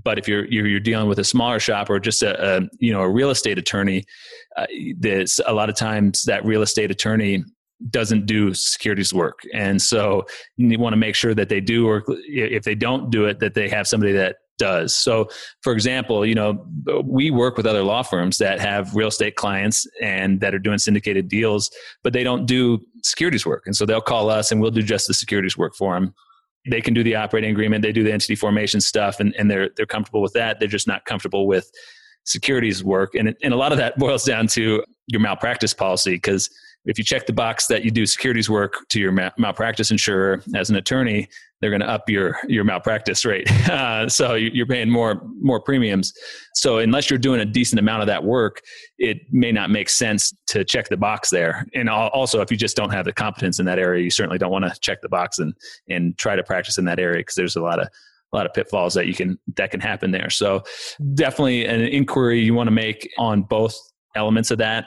but 0.02 0.19
if 0.19 0.28
you're 0.28 0.45
you're, 0.47 0.81
dealing 0.81 1.09
with 1.09 1.19
a 1.19 1.25
smaller 1.25 1.59
shop 1.59 1.90
or 1.90 1.99
just 1.99 2.23
a, 2.23 2.59
a 2.59 2.69
you 2.78 2.93
know 2.93 3.00
a 3.00 3.09
real 3.09 3.31
estate 3.31 3.59
attorney 3.59 4.05
uh, 4.57 4.67
there's 4.99 5.40
a 5.47 5.52
lot 5.52 5.69
of 5.69 5.75
times 5.75 6.23
that 6.25 6.45
real 6.45 6.62
estate 6.62 6.90
attorney 6.90 7.45
doesn't 7.90 8.26
do 8.26 8.52
securities 8.55 9.14
work. 9.14 9.40
And 9.55 9.81
so 9.81 10.26
you 10.57 10.78
want 10.78 10.95
to 10.95 10.97
make 10.97 11.14
sure 11.14 11.35
that 11.35 11.49
they 11.49 11.61
do, 11.61 11.87
or 11.87 12.05
if 12.26 12.64
they 12.64 12.75
don't 12.75 13.11
do 13.11 13.26
it, 13.26 13.38
that 13.40 13.55
they 13.55 13.69
have 13.69 13.87
somebody 13.87 14.12
that 14.12 14.37
does. 14.59 14.95
So, 14.95 15.28
for 15.62 15.73
example, 15.73 16.26
you 16.26 16.35
know, 16.35 16.67
we 17.05 17.31
work 17.31 17.57
with 17.57 17.67
other 17.67 17.85
law 17.85 18.02
firms 18.02 18.38
that 18.38 18.59
have 18.59 18.95
real 18.97 19.09
estate 19.09 19.37
clients 19.37 19.87
and 20.02 20.40
that 20.40 20.55
are 20.55 20.59
doing 20.59 20.78
syndicated 20.78 21.28
deals, 21.28 21.71
but 22.02 22.12
they 22.12 22.25
don't 22.25 22.47
do 22.47 22.81
securities 23.05 23.47
work. 23.47 23.62
And 23.67 23.76
so 23.76 23.87
they'll 23.87 24.00
call 24.00 24.28
us 24.28 24.50
and 24.50 24.61
we'll 24.61 24.73
do 24.73 24.83
just 24.83 25.07
the 25.07 25.14
securities 25.14 25.57
work 25.57 25.76
for 25.76 25.95
them. 25.95 26.12
They 26.69 26.81
can 26.81 26.95
do 26.95 27.03
the 27.03 27.15
operating 27.15 27.50
agreement, 27.50 27.83
they 27.83 27.93
do 27.93 28.03
the 28.03 28.12
entity 28.12 28.35
formation 28.35 28.81
stuff, 28.81 29.21
and, 29.21 29.35
and 29.37 29.50
they're 29.50 29.71
they're 29.77 29.87
comfortable 29.87 30.21
with 30.21 30.33
that. 30.35 30.59
They're 30.59 30.69
just 30.69 30.87
not 30.87 31.05
comfortable 31.05 31.47
with 31.47 31.71
securities 32.25 32.85
work. 32.85 33.15
And, 33.15 33.35
and 33.43 33.55
a 33.55 33.57
lot 33.57 33.73
of 33.73 33.79
that 33.79 33.99
boils 33.99 34.25
down 34.25 34.47
to 34.49 34.85
your 35.07 35.21
malpractice 35.21 35.73
policy 35.73 36.12
because 36.12 36.50
if 36.85 36.99
you 36.99 37.05
check 37.05 37.27
the 37.27 37.33
box 37.33 37.67
that 37.67 37.85
you 37.85 37.91
do 37.91 38.07
securities 38.07 38.49
work 38.49 38.87
to 38.91 39.00
your 39.00 39.12
malpractice 39.12 39.91
insurer 39.91 40.43
as 40.55 40.71
an 40.71 40.77
attorney, 40.77 41.29
they're 41.61 41.71
going 41.71 41.81
to 41.81 41.88
up 41.88 42.09
your 42.09 42.37
your 42.47 42.65
malpractice 42.65 43.25
rate. 43.25 43.49
Uh, 43.69 44.09
so 44.09 44.35
you're 44.35 44.67
paying 44.67 44.88
more 44.88 45.21
more 45.41 45.61
premiums. 45.61 46.12
So 46.55 46.79
unless 46.79 47.11
you're 47.11 47.19
doing 47.19 47.41
a 47.41 47.45
decent 47.45 47.79
amount 47.79 48.00
of 48.00 48.07
that 48.07 48.25
work, 48.25 48.62
it 48.99 49.19
may 49.31 49.53
not 49.53 49.71
make 49.71 49.91
sense 49.91 50.35
to 50.49 50.65
check 50.65 50.88
the 50.88 50.97
box 50.97 51.29
there. 51.29 51.67
And 51.75 51.91
also, 51.91 52.41
if 52.41 52.50
you 52.50 52.57
just 52.57 52.77
don't 52.77 52.91
have 52.91 53.05
the 53.05 53.12
competence 53.12 53.61
in 53.61 53.67
that 53.67 53.79
area, 53.79 54.03
you 54.03 54.11
certainly 54.11 54.38
don't 54.38 54.50
want 54.50 54.65
to 54.65 54.81
check 54.81 55.03
the 55.03 55.09
box 55.09 55.38
and 55.38 55.53
and 55.88 56.17
try 56.17 56.35
to 56.35 56.43
practice 56.43 56.79
in 56.79 56.87
that 56.87 56.99
area 56.99 57.19
because 57.19 57.35
there's 57.35 57.57
a 57.57 57.61
lot 57.61 57.79
of 57.79 57.88
a 58.33 58.37
lot 58.37 58.47
of 58.47 58.55
pitfalls 58.55 58.95
that 58.95 59.07
you 59.07 59.15
can 59.15 59.38
that 59.57 59.71
can 59.71 59.81
happen 59.81 60.11
there. 60.11 60.31
So 60.31 60.62
definitely 61.15 61.67
an 61.67 61.83
inquiry 61.83 62.41
you 62.41 62.55
want 62.55 62.69
to 62.69 62.73
make 62.73 63.09
on 63.19 63.43
both 63.43 63.79
elements 64.15 64.50
of 64.50 64.59
that 64.59 64.87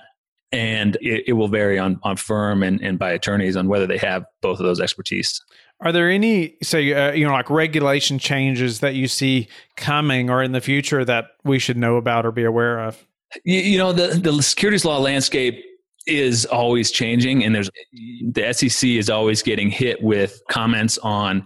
and 0.51 0.97
it, 1.01 1.23
it, 1.27 1.33
will 1.33 1.47
vary 1.47 1.79
on, 1.79 1.99
on 2.03 2.17
firm 2.17 2.61
and, 2.63 2.81
and 2.81 2.99
by 2.99 3.11
attorneys 3.11 3.55
on 3.55 3.67
whether 3.67 3.87
they 3.87 3.97
have 3.97 4.25
both 4.41 4.59
of 4.59 4.65
those 4.65 4.81
expertise. 4.81 5.41
Are 5.81 5.91
there 5.91 6.09
any, 6.09 6.57
say, 6.61 6.93
uh, 6.93 7.11
you 7.11 7.25
know, 7.25 7.33
like 7.33 7.49
regulation 7.49 8.19
changes 8.19 8.81
that 8.81 8.93
you 8.93 9.07
see 9.07 9.47
coming 9.77 10.29
or 10.29 10.43
in 10.43 10.51
the 10.51 10.61
future 10.61 11.03
that 11.05 11.25
we 11.43 11.57
should 11.57 11.77
know 11.77 11.95
about 11.95 12.25
or 12.25 12.31
be 12.31 12.43
aware 12.43 12.79
of? 12.79 13.03
You, 13.43 13.59
you 13.59 13.77
know, 13.77 13.91
the, 13.91 14.19
the 14.19 14.43
securities 14.43 14.85
law 14.85 14.99
landscape 14.99 15.63
is 16.07 16.45
always 16.45 16.91
changing, 16.91 17.43
and 17.43 17.55
there's 17.55 17.69
the 17.93 18.53
SEC 18.53 18.89
is 18.89 19.09
always 19.09 19.41
getting 19.41 19.69
hit 19.69 20.01
with 20.01 20.41
comments 20.49 20.97
on 20.99 21.45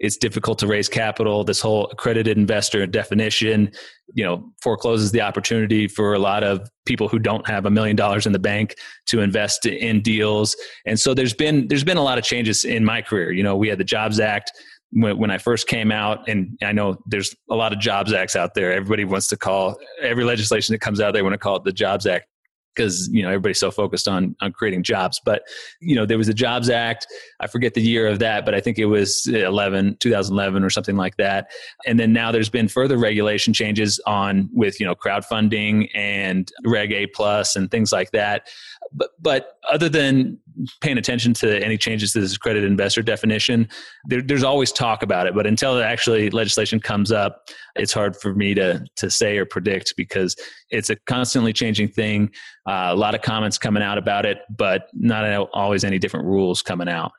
it's 0.00 0.16
difficult 0.16 0.58
to 0.58 0.66
raise 0.66 0.88
capital. 0.88 1.44
This 1.44 1.60
whole 1.60 1.86
accredited 1.86 2.36
investor 2.36 2.86
definition, 2.86 3.70
you 4.12 4.24
know, 4.24 4.52
forecloses 4.60 5.12
the 5.12 5.20
opportunity 5.20 5.88
for 5.88 6.14
a 6.14 6.18
lot 6.18 6.42
of 6.42 6.68
people 6.84 7.08
who 7.08 7.18
don't 7.18 7.46
have 7.46 7.64
a 7.64 7.70
million 7.70 7.96
dollars 7.96 8.26
in 8.26 8.32
the 8.32 8.38
bank 8.38 8.74
to 9.06 9.20
invest 9.20 9.66
in 9.66 10.02
deals. 10.02 10.56
And 10.84 10.98
so 10.98 11.14
there's 11.14 11.34
been 11.34 11.68
there's 11.68 11.84
been 11.84 11.96
a 11.96 12.02
lot 12.02 12.18
of 12.18 12.24
changes 12.24 12.64
in 12.64 12.84
my 12.84 13.02
career. 13.02 13.32
You 13.32 13.42
know, 13.42 13.56
we 13.56 13.68
had 13.68 13.78
the 13.78 13.84
Jobs 13.84 14.20
Act 14.20 14.52
when, 14.96 15.30
I 15.30 15.38
first 15.38 15.66
came 15.66 15.90
out, 15.90 16.28
and 16.28 16.56
I 16.62 16.70
know 16.70 16.96
there's 17.06 17.34
a 17.50 17.56
lot 17.56 17.72
of 17.72 17.80
Jobs 17.80 18.12
Acts 18.12 18.36
out 18.36 18.54
there. 18.54 18.72
Everybody 18.72 19.04
wants 19.04 19.26
to 19.28 19.36
call 19.36 19.76
every 20.00 20.22
legislation 20.22 20.72
that 20.72 20.78
comes 20.78 21.00
out, 21.00 21.14
they 21.14 21.22
want 21.22 21.32
to 21.32 21.38
call 21.38 21.56
it 21.56 21.64
the 21.64 21.72
Jobs 21.72 22.06
Act 22.06 22.26
because 22.74 23.08
you 23.12 23.22
know 23.22 23.28
everybody's 23.28 23.60
so 23.60 23.70
focused 23.70 24.08
on 24.08 24.34
on 24.40 24.52
creating 24.52 24.82
jobs 24.82 25.20
but 25.24 25.42
you 25.80 25.94
know 25.94 26.06
there 26.06 26.18
was 26.18 26.28
a 26.28 26.34
jobs 26.34 26.68
act. 26.68 27.06
I 27.40 27.46
forget 27.46 27.74
the 27.74 27.82
year 27.82 28.06
of 28.06 28.18
that 28.18 28.44
but 28.44 28.54
i 28.54 28.60
think 28.60 28.78
it 28.78 28.86
was 28.86 29.26
11 29.26 29.96
2011 30.00 30.62
or 30.62 30.70
something 30.70 30.96
like 30.96 31.16
that. 31.16 31.50
And 31.86 31.98
then 31.98 32.12
now 32.12 32.32
there's 32.32 32.48
been 32.48 32.68
further 32.68 32.96
regulation 32.96 33.52
changes 33.52 34.00
on 34.06 34.48
with 34.52 34.80
you 34.80 34.86
know 34.86 34.94
crowdfunding 34.94 35.90
and 35.94 36.50
reg 36.64 36.92
a 36.92 37.06
plus 37.06 37.56
and 37.56 37.70
things 37.70 37.92
like 37.92 38.10
that. 38.12 38.48
But 38.92 39.10
but 39.20 39.58
other 39.70 39.88
than 39.88 40.38
paying 40.80 40.98
attention 40.98 41.32
to 41.32 41.62
any 41.62 41.76
changes 41.76 42.12
to 42.12 42.20
this 42.20 42.34
accredited 42.36 42.70
investor 42.70 43.02
definition 43.02 43.68
there, 44.06 44.22
there's 44.22 44.42
always 44.42 44.72
talk 44.72 45.02
about 45.02 45.26
it 45.26 45.34
but 45.34 45.46
until 45.46 45.80
actually 45.82 46.30
legislation 46.30 46.80
comes 46.80 47.12
up 47.12 47.48
it's 47.76 47.92
hard 47.92 48.16
for 48.16 48.34
me 48.34 48.54
to 48.54 48.84
to 48.96 49.10
say 49.10 49.38
or 49.38 49.44
predict 49.44 49.94
because 49.96 50.36
it's 50.70 50.90
a 50.90 50.96
constantly 51.06 51.52
changing 51.52 51.88
thing 51.88 52.30
uh, 52.68 52.88
a 52.90 52.96
lot 52.96 53.14
of 53.14 53.22
comments 53.22 53.58
coming 53.58 53.82
out 53.82 53.98
about 53.98 54.24
it 54.26 54.38
but 54.56 54.88
not 54.94 55.24
always 55.52 55.84
any 55.84 55.98
different 55.98 56.26
rules 56.26 56.62
coming 56.62 56.88
out 56.88 57.12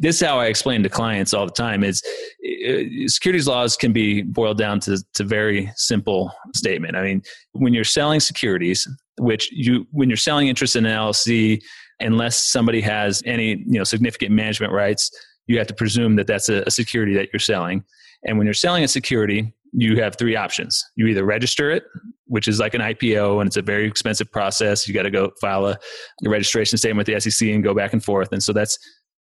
this 0.00 0.20
is 0.20 0.26
how 0.26 0.38
I 0.38 0.46
explain 0.46 0.82
to 0.82 0.88
clients 0.88 1.34
all 1.34 1.46
the 1.46 1.52
time 1.52 1.84
is 1.84 2.02
uh, 2.66 3.06
securities 3.06 3.46
laws 3.46 3.76
can 3.76 3.92
be 3.92 4.22
boiled 4.22 4.58
down 4.58 4.80
to, 4.80 5.02
to 5.14 5.24
very 5.24 5.70
simple 5.76 6.32
statement. 6.54 6.96
I 6.96 7.02
mean, 7.02 7.22
when 7.52 7.74
you're 7.74 7.84
selling 7.84 8.20
securities, 8.20 8.88
which 9.18 9.50
you 9.52 9.86
when 9.90 10.08
you're 10.08 10.16
selling 10.16 10.48
interest 10.48 10.76
in 10.76 10.86
an 10.86 10.96
LLC, 10.96 11.62
unless 12.02 12.42
somebody 12.42 12.80
has 12.80 13.22
any 13.24 13.64
you 13.66 13.78
know 13.78 13.84
significant 13.84 14.32
management 14.32 14.72
rights, 14.72 15.10
you 15.46 15.58
have 15.58 15.66
to 15.68 15.74
presume 15.74 16.16
that 16.16 16.26
that's 16.26 16.48
a, 16.48 16.62
a 16.66 16.70
security 16.70 17.14
that 17.14 17.28
you're 17.32 17.40
selling. 17.40 17.84
And 18.24 18.38
when 18.38 18.46
you're 18.46 18.54
selling 18.54 18.84
a 18.84 18.88
security, 18.88 19.52
you 19.72 20.00
have 20.00 20.16
three 20.16 20.36
options. 20.36 20.84
You 20.96 21.06
either 21.06 21.24
register 21.24 21.70
it, 21.70 21.84
which 22.26 22.46
is 22.46 22.60
like 22.60 22.74
an 22.74 22.80
IPO, 22.80 23.40
and 23.40 23.46
it's 23.48 23.56
a 23.56 23.62
very 23.62 23.86
expensive 23.86 24.30
process. 24.30 24.86
You 24.86 24.94
got 24.94 25.02
to 25.02 25.10
go 25.10 25.32
file 25.40 25.66
a, 25.66 25.78
a, 26.24 26.28
registration 26.28 26.78
statement 26.78 27.08
with 27.08 27.22
the 27.22 27.30
SEC 27.30 27.48
and 27.48 27.64
go 27.64 27.74
back 27.74 27.92
and 27.92 28.04
forth. 28.04 28.32
And 28.32 28.42
so 28.42 28.52
that's 28.52 28.78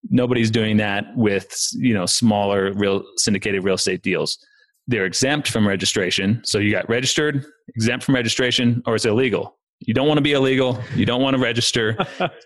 nobody's 0.10 0.50
doing 0.50 0.78
that 0.78 1.06
with 1.16 1.56
you 1.74 1.94
know 1.94 2.06
smaller 2.06 2.74
real 2.74 3.04
syndicated 3.18 3.64
real 3.64 3.76
estate 3.76 4.02
deals. 4.02 4.38
They're 4.88 5.06
exempt 5.06 5.48
from 5.48 5.68
registration. 5.68 6.42
So 6.44 6.58
you 6.58 6.72
got 6.72 6.90
registered, 6.90 7.46
exempt 7.76 8.04
from 8.04 8.16
registration, 8.16 8.82
or 8.86 8.96
it's 8.96 9.06
illegal. 9.06 9.58
You 9.82 9.94
don't 9.94 10.08
want 10.08 10.18
to 10.20 10.22
be 10.22 10.34
illegal. 10.34 10.80
You 10.96 11.06
don't 11.06 11.22
want 11.22 11.36
to 11.36 11.42
register. 11.42 11.98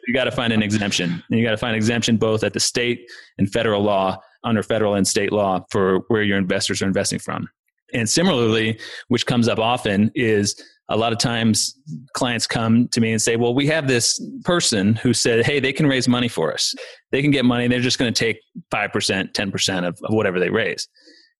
you 0.07 0.13
got 0.13 0.23
to 0.23 0.31
find 0.31 0.53
an 0.53 0.63
exemption. 0.63 1.23
And 1.29 1.39
you 1.39 1.45
got 1.45 1.51
to 1.51 1.57
find 1.57 1.75
exemption 1.75 2.17
both 2.17 2.43
at 2.43 2.53
the 2.53 2.59
state 2.59 3.09
and 3.37 3.51
federal 3.51 3.81
law, 3.81 4.17
under 4.43 4.63
federal 4.63 4.95
and 4.95 5.07
state 5.07 5.31
law 5.31 5.65
for 5.69 5.99
where 6.07 6.23
your 6.23 6.37
investors 6.37 6.81
are 6.81 6.85
investing 6.85 7.19
from. 7.19 7.49
And 7.93 8.09
similarly, 8.09 8.79
which 9.09 9.25
comes 9.25 9.47
up 9.47 9.59
often, 9.59 10.11
is 10.15 10.61
a 10.89 10.95
lot 10.95 11.11
of 11.11 11.17
times 11.17 11.75
clients 12.13 12.47
come 12.47 12.87
to 12.89 13.01
me 13.01 13.11
and 13.11 13.21
say, 13.21 13.35
Well, 13.35 13.53
we 13.53 13.67
have 13.67 13.87
this 13.87 14.21
person 14.43 14.95
who 14.95 15.13
said, 15.13 15.45
Hey, 15.45 15.59
they 15.59 15.73
can 15.73 15.87
raise 15.87 16.07
money 16.07 16.27
for 16.27 16.53
us. 16.53 16.73
They 17.11 17.21
can 17.21 17.31
get 17.31 17.43
money. 17.43 17.67
They're 17.67 17.79
just 17.79 17.99
going 17.99 18.13
to 18.13 18.17
take 18.17 18.39
5%, 18.71 19.33
10% 19.33 19.77
of, 19.79 19.99
of 20.03 20.13
whatever 20.13 20.39
they 20.39 20.49
raise. 20.49 20.87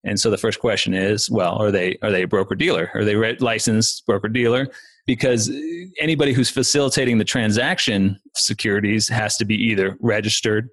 And 0.04 0.20
so 0.20 0.30
the 0.30 0.38
first 0.38 0.60
question 0.60 0.94
is, 0.94 1.30
well, 1.32 1.56
are 1.62 1.72
they 1.72 1.98
are 2.04 2.12
they 2.12 2.24
a 2.24 2.28
broker 2.28 2.56
dealer? 2.56 2.92
Are 2.94 3.04
they 3.04 3.36
licensed 3.38 4.06
broker 4.06 4.30
dealer? 4.30 4.68
Because 5.08 5.52
anybody 6.00 6.34
who's 6.34 6.50
facilitating 6.50 7.18
the 7.18 7.24
transaction 7.24 8.20
securities 8.36 9.08
has 9.08 9.38
to 9.38 9.46
be 9.46 9.56
either 9.56 9.98
registered, 10.00 10.70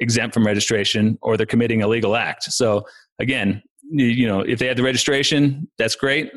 exempt 0.00 0.34
from 0.34 0.46
registration, 0.46 1.18
or 1.22 1.36
they're 1.36 1.46
committing 1.46 1.82
a 1.82 1.88
legal 1.88 2.16
act. 2.16 2.44
So 2.44 2.86
again, 3.18 3.62
you 3.90 4.26
know, 4.26 4.40
if 4.40 4.58
they 4.58 4.66
had 4.66 4.76
the 4.76 4.82
registration, 4.82 5.68
that's 5.78 5.96
great. 5.96 6.32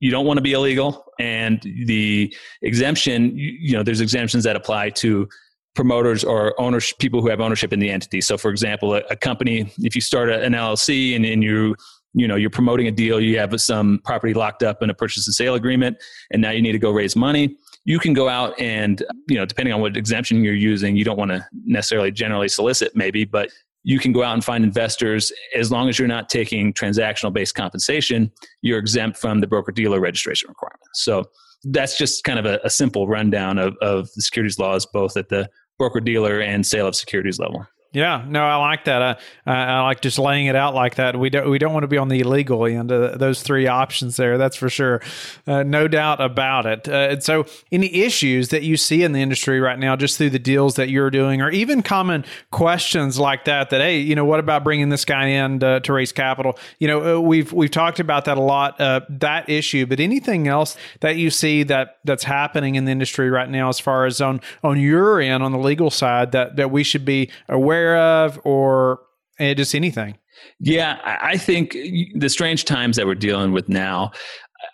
You 0.00 0.10
don't 0.10 0.26
want 0.26 0.38
to 0.38 0.42
be 0.42 0.52
illegal, 0.52 1.04
and 1.18 1.60
the 1.62 2.34
exemption, 2.62 3.32
you 3.36 3.72
know, 3.72 3.82
there's 3.82 4.00
exemptions 4.00 4.44
that 4.44 4.56
apply 4.56 4.90
to 4.90 5.28
promoters 5.74 6.24
or 6.24 6.58
owners, 6.60 6.92
people 6.98 7.20
who 7.20 7.28
have 7.28 7.40
ownership 7.40 7.72
in 7.72 7.80
the 7.80 7.90
entity. 7.90 8.20
So, 8.20 8.36
for 8.36 8.50
example, 8.50 8.94
a, 8.94 9.02
a 9.10 9.16
company, 9.16 9.72
if 9.78 9.94
you 9.94 10.00
start 10.00 10.30
a, 10.30 10.42
an 10.42 10.52
LLC 10.52 11.16
and, 11.16 11.24
and 11.24 11.42
you 11.42 11.74
you 12.14 12.26
know 12.28 12.36
you're 12.36 12.50
promoting 12.50 12.86
a 12.86 12.90
deal 12.90 13.20
you 13.20 13.38
have 13.38 13.60
some 13.60 14.00
property 14.04 14.32
locked 14.32 14.62
up 14.62 14.82
in 14.82 14.88
a 14.88 14.94
purchase 14.94 15.26
and 15.26 15.34
sale 15.34 15.54
agreement 15.54 15.96
and 16.30 16.40
now 16.40 16.50
you 16.50 16.62
need 16.62 16.72
to 16.72 16.78
go 16.78 16.90
raise 16.90 17.16
money. 17.16 17.56
You 17.84 17.98
can 17.98 18.14
go 18.14 18.28
out 18.28 18.58
and 18.58 19.02
you 19.28 19.36
know 19.36 19.44
depending 19.44 19.74
on 19.74 19.80
what 19.80 19.96
exemption 19.96 20.42
you're 20.42 20.54
using 20.54 20.96
you 20.96 21.04
don't 21.04 21.18
want 21.18 21.32
to 21.32 21.46
necessarily 21.64 22.10
generally 22.10 22.48
solicit 22.48 22.94
maybe 22.94 23.24
but 23.24 23.50
you 23.86 23.98
can 23.98 24.12
go 24.12 24.22
out 24.22 24.32
and 24.32 24.42
find 24.42 24.64
investors. 24.64 25.30
As 25.54 25.70
long 25.70 25.90
as 25.90 25.98
you're 25.98 26.08
not 26.08 26.30
taking 26.30 26.72
transactional 26.72 27.32
based 27.32 27.54
compensation 27.54 28.30
you're 28.62 28.78
exempt 28.78 29.18
from 29.18 29.40
the 29.40 29.46
broker 29.46 29.72
dealer 29.72 30.00
registration 30.00 30.48
requirement. 30.48 30.80
So 30.94 31.24
that's 31.64 31.98
just 31.98 32.24
kind 32.24 32.38
of 32.38 32.46
a, 32.46 32.60
a 32.62 32.70
simple 32.70 33.08
rundown 33.08 33.58
of, 33.58 33.76
of 33.80 34.08
the 34.14 34.22
securities 34.22 34.58
laws 34.58 34.86
both 34.86 35.16
at 35.16 35.28
the 35.28 35.48
broker 35.78 36.00
dealer 36.00 36.40
and 36.40 36.64
sale 36.64 36.86
of 36.86 36.94
securities 36.94 37.38
level 37.38 37.66
Yeah, 37.94 38.24
no, 38.26 38.44
I 38.44 38.56
like 38.56 38.86
that. 38.86 39.20
I, 39.46 39.52
I 39.52 39.80
like 39.82 40.00
just 40.00 40.18
laying 40.18 40.46
it 40.46 40.56
out 40.56 40.74
like 40.74 40.96
that. 40.96 41.16
We 41.16 41.30
don't 41.30 41.48
we 41.48 41.60
don't 41.60 41.72
want 41.72 41.84
to 41.84 41.88
be 41.88 41.96
on 41.96 42.08
the 42.08 42.18
illegal 42.18 42.66
end 42.66 42.90
of 42.90 43.20
those 43.20 43.40
three 43.40 43.68
options 43.68 44.16
there. 44.16 44.36
That's 44.36 44.56
for 44.56 44.68
sure, 44.68 45.00
uh, 45.46 45.62
no 45.62 45.86
doubt 45.86 46.20
about 46.20 46.66
it. 46.66 46.88
Uh, 46.88 47.10
and 47.10 47.22
so, 47.22 47.46
any 47.70 47.94
issues 47.94 48.48
that 48.48 48.64
you 48.64 48.76
see 48.76 49.04
in 49.04 49.12
the 49.12 49.22
industry 49.22 49.60
right 49.60 49.78
now, 49.78 49.94
just 49.94 50.18
through 50.18 50.30
the 50.30 50.40
deals 50.40 50.74
that 50.74 50.88
you're 50.88 51.08
doing, 51.08 51.40
or 51.40 51.50
even 51.50 51.82
common 51.82 52.24
questions 52.50 53.16
like 53.16 53.44
that, 53.44 53.70
that 53.70 53.80
hey, 53.80 54.00
you 54.00 54.16
know, 54.16 54.24
what 54.24 54.40
about 54.40 54.64
bringing 54.64 54.88
this 54.88 55.04
guy 55.04 55.26
in 55.26 55.60
to, 55.60 55.78
to 55.78 55.92
raise 55.92 56.10
capital? 56.10 56.58
You 56.80 56.88
know, 56.88 57.18
uh, 57.18 57.20
we've 57.20 57.52
we've 57.52 57.70
talked 57.70 58.00
about 58.00 58.24
that 58.24 58.38
a 58.38 58.42
lot, 58.42 58.80
uh, 58.80 59.02
that 59.08 59.48
issue. 59.48 59.86
But 59.86 60.00
anything 60.00 60.48
else 60.48 60.76
that 60.98 61.14
you 61.14 61.30
see 61.30 61.62
that 61.62 61.98
that's 62.02 62.24
happening 62.24 62.74
in 62.74 62.86
the 62.86 62.90
industry 62.90 63.30
right 63.30 63.48
now, 63.48 63.68
as 63.68 63.78
far 63.78 64.04
as 64.04 64.20
on 64.20 64.40
on 64.64 64.80
your 64.80 65.20
end, 65.20 65.44
on 65.44 65.52
the 65.52 65.58
legal 65.58 65.90
side, 65.90 66.32
that 66.32 66.56
that 66.56 66.72
we 66.72 66.82
should 66.82 67.04
be 67.04 67.30
aware 67.48 67.83
aware 67.84 68.24
of 68.24 68.40
or 68.44 69.00
uh, 69.40 69.54
just 69.54 69.74
anything? 69.74 70.18
Yeah, 70.58 70.98
I 71.04 71.36
think 71.36 71.72
the 72.16 72.28
strange 72.28 72.64
times 72.64 72.96
that 72.96 73.06
we're 73.06 73.14
dealing 73.14 73.52
with 73.52 73.68
now, 73.68 74.10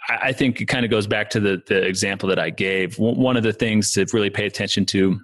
I 0.09 0.33
think 0.33 0.61
it 0.61 0.67
kind 0.67 0.85
of 0.85 0.91
goes 0.91 1.07
back 1.07 1.31
to 1.31 1.41
the, 1.41 1.63
the 1.67 1.85
example 1.85 2.29
that 2.29 2.39
I 2.39 2.51
gave. 2.51 2.99
One 2.99 3.37
of 3.37 3.43
the 3.43 3.53
things 3.53 3.93
to 3.93 4.07
really 4.13 4.31
pay 4.31 4.47
attention 4.47 4.87
to 4.87 5.21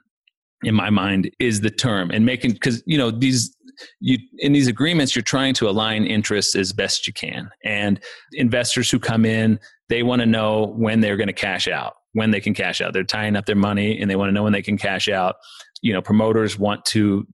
in 0.62 0.74
my 0.74 0.90
mind 0.90 1.30
is 1.38 1.60
the 1.60 1.70
term 1.70 2.10
and 2.10 2.26
making, 2.26 2.52
because, 2.52 2.82
you 2.86 2.98
know, 2.98 3.10
these, 3.10 3.56
you 4.00 4.18
in 4.38 4.52
these 4.52 4.68
agreements 4.68 5.14
you're 5.14 5.22
trying 5.22 5.52
to 5.52 5.68
align 5.68 6.06
interests 6.06 6.54
as 6.56 6.72
best 6.72 7.06
you 7.06 7.12
can 7.12 7.50
and 7.62 8.00
investors 8.32 8.90
who 8.90 8.98
come 8.98 9.26
in 9.26 9.60
they 9.90 10.02
want 10.02 10.20
to 10.20 10.24
know 10.26 10.74
when 10.78 11.00
they're 11.00 11.18
going 11.18 11.26
to 11.26 11.34
cash 11.34 11.68
out 11.68 11.96
when 12.14 12.30
they 12.30 12.40
can 12.40 12.54
cash 12.54 12.80
out 12.80 12.94
they're 12.94 13.04
tying 13.04 13.36
up 13.36 13.44
their 13.44 13.54
money 13.54 14.00
and 14.00 14.10
they 14.10 14.16
want 14.16 14.30
to 14.30 14.32
know 14.32 14.42
when 14.42 14.54
they 14.54 14.62
can 14.62 14.78
cash 14.78 15.10
out 15.10 15.36
you 15.82 15.92
know 15.92 16.00
promoters 16.00 16.58
want 16.58 16.84
to 16.86 17.26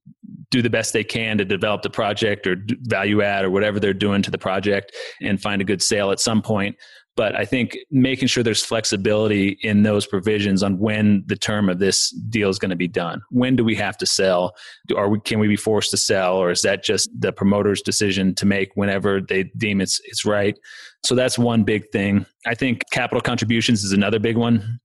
do 0.52 0.62
the 0.62 0.70
best 0.70 0.92
they 0.92 1.02
can 1.02 1.38
to 1.38 1.44
develop 1.44 1.82
the 1.82 1.90
project 1.90 2.46
or 2.46 2.56
value 2.82 3.22
add 3.22 3.44
or 3.44 3.50
whatever 3.50 3.80
they're 3.80 3.92
doing 3.92 4.22
to 4.22 4.30
the 4.30 4.38
project 4.38 4.92
and 5.20 5.42
find 5.42 5.60
a 5.60 5.64
good 5.64 5.82
sale 5.82 6.12
at 6.12 6.20
some 6.20 6.40
point. 6.42 6.76
But 7.14 7.34
i 7.34 7.44
think 7.44 7.76
making 7.90 8.28
sure 8.28 8.42
there's 8.42 8.64
flexibility 8.64 9.58
in 9.62 9.82
those 9.82 10.06
provisions 10.06 10.62
on 10.62 10.78
when 10.78 11.24
the 11.26 11.36
term 11.36 11.68
of 11.68 11.78
this 11.78 12.10
deal 12.30 12.48
is 12.48 12.58
going 12.58 12.70
to 12.70 12.76
be 12.76 12.88
done. 12.88 13.20
When 13.30 13.56
do 13.56 13.64
we 13.64 13.74
have 13.74 13.98
to 13.98 14.06
sell? 14.06 14.54
Are 14.96 15.08
we 15.08 15.20
can 15.20 15.38
we 15.38 15.48
be 15.48 15.56
forced 15.56 15.90
to 15.90 15.96
sell 15.96 16.36
or 16.36 16.50
is 16.50 16.62
that 16.62 16.84
just 16.84 17.10
the 17.18 17.32
promoter's 17.32 17.82
decision 17.82 18.34
to 18.36 18.46
make 18.46 18.70
whenever 18.76 19.20
they 19.20 19.44
deem 19.56 19.80
it's 19.80 20.00
it's 20.04 20.24
right? 20.24 20.56
So 21.04 21.14
that's 21.14 21.38
one 21.38 21.64
big 21.64 21.90
thing. 21.92 22.24
I 22.46 22.54
think 22.54 22.82
capital 22.92 23.20
contributions 23.20 23.82
is 23.82 23.92
another 23.92 24.20
big 24.20 24.36
one 24.36 24.80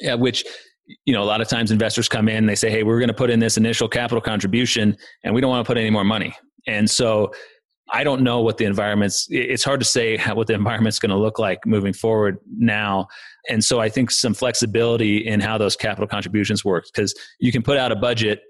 yeah, 0.00 0.14
which 0.14 0.44
you 1.04 1.12
know, 1.12 1.22
a 1.22 1.24
lot 1.24 1.40
of 1.40 1.48
times 1.48 1.70
investors 1.70 2.08
come 2.08 2.28
in, 2.28 2.46
they 2.46 2.54
say, 2.54 2.70
Hey, 2.70 2.82
we're 2.82 2.98
going 2.98 3.08
to 3.08 3.14
put 3.14 3.30
in 3.30 3.40
this 3.40 3.56
initial 3.56 3.88
capital 3.88 4.20
contribution 4.20 4.96
and 5.24 5.34
we 5.34 5.40
don't 5.40 5.50
want 5.50 5.64
to 5.64 5.68
put 5.68 5.78
any 5.78 5.90
more 5.90 6.04
money. 6.04 6.36
And 6.66 6.88
so 6.88 7.32
I 7.90 8.04
don't 8.04 8.22
know 8.22 8.40
what 8.40 8.58
the 8.58 8.64
environment's, 8.64 9.26
it's 9.30 9.64
hard 9.64 9.80
to 9.80 9.86
say 9.86 10.18
what 10.34 10.46
the 10.46 10.54
environment's 10.54 10.98
going 10.98 11.10
to 11.10 11.16
look 11.16 11.38
like 11.38 11.64
moving 11.66 11.92
forward 11.92 12.38
now. 12.56 13.08
And 13.48 13.62
so 13.62 13.80
I 13.80 13.88
think 13.88 14.10
some 14.10 14.34
flexibility 14.34 15.26
in 15.26 15.40
how 15.40 15.58
those 15.58 15.76
capital 15.76 16.06
contributions 16.06 16.64
work 16.64 16.84
because 16.92 17.14
you 17.40 17.52
can 17.52 17.62
put 17.62 17.76
out 17.76 17.92
a 17.92 17.96
budget 17.96 18.42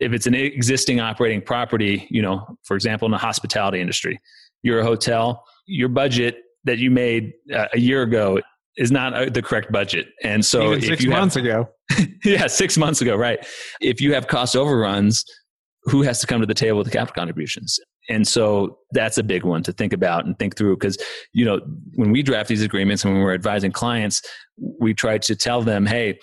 if 0.00 0.12
it's 0.12 0.28
an 0.28 0.34
existing 0.34 1.00
operating 1.00 1.42
property, 1.42 2.06
you 2.08 2.22
know, 2.22 2.46
for 2.62 2.76
example, 2.76 3.06
in 3.06 3.12
the 3.12 3.18
hospitality 3.18 3.80
industry, 3.80 4.20
you're 4.62 4.78
a 4.78 4.84
hotel, 4.84 5.44
your 5.66 5.88
budget 5.88 6.36
that 6.64 6.78
you 6.78 6.90
made 6.90 7.32
uh, 7.52 7.66
a 7.74 7.80
year 7.80 8.02
ago 8.02 8.40
is 8.78 8.90
not 8.90 9.12
uh, 9.12 9.26
the 9.26 9.42
correct 9.42 9.70
budget. 9.70 10.06
And 10.22 10.44
so 10.44 10.72
Even 10.72 10.82
six 10.82 11.04
months 11.04 11.34
have, 11.34 11.44
ago. 11.44 11.68
yeah, 12.24 12.46
six 12.46 12.78
months 12.78 13.02
ago, 13.02 13.16
right. 13.16 13.44
If 13.80 14.00
you 14.00 14.14
have 14.14 14.28
cost 14.28 14.56
overruns, 14.56 15.24
who 15.84 16.02
has 16.02 16.20
to 16.20 16.26
come 16.26 16.40
to 16.40 16.46
the 16.46 16.54
table 16.54 16.78
with 16.78 16.86
the 16.86 16.92
capital 16.92 17.14
contributions? 17.14 17.78
And 18.08 18.26
so 18.26 18.78
that's 18.92 19.18
a 19.18 19.22
big 19.22 19.44
one 19.44 19.62
to 19.64 19.72
think 19.72 19.92
about 19.92 20.24
and 20.24 20.38
think 20.38 20.56
through 20.56 20.76
because, 20.76 20.96
you 21.32 21.44
know, 21.44 21.60
when 21.94 22.10
we 22.10 22.22
draft 22.22 22.48
these 22.48 22.62
agreements 22.62 23.04
and 23.04 23.12
when 23.12 23.22
we're 23.22 23.34
advising 23.34 23.72
clients, 23.72 24.22
we 24.80 24.94
try 24.94 25.18
to 25.18 25.36
tell 25.36 25.60
them, 25.60 25.84
hey, 25.84 26.18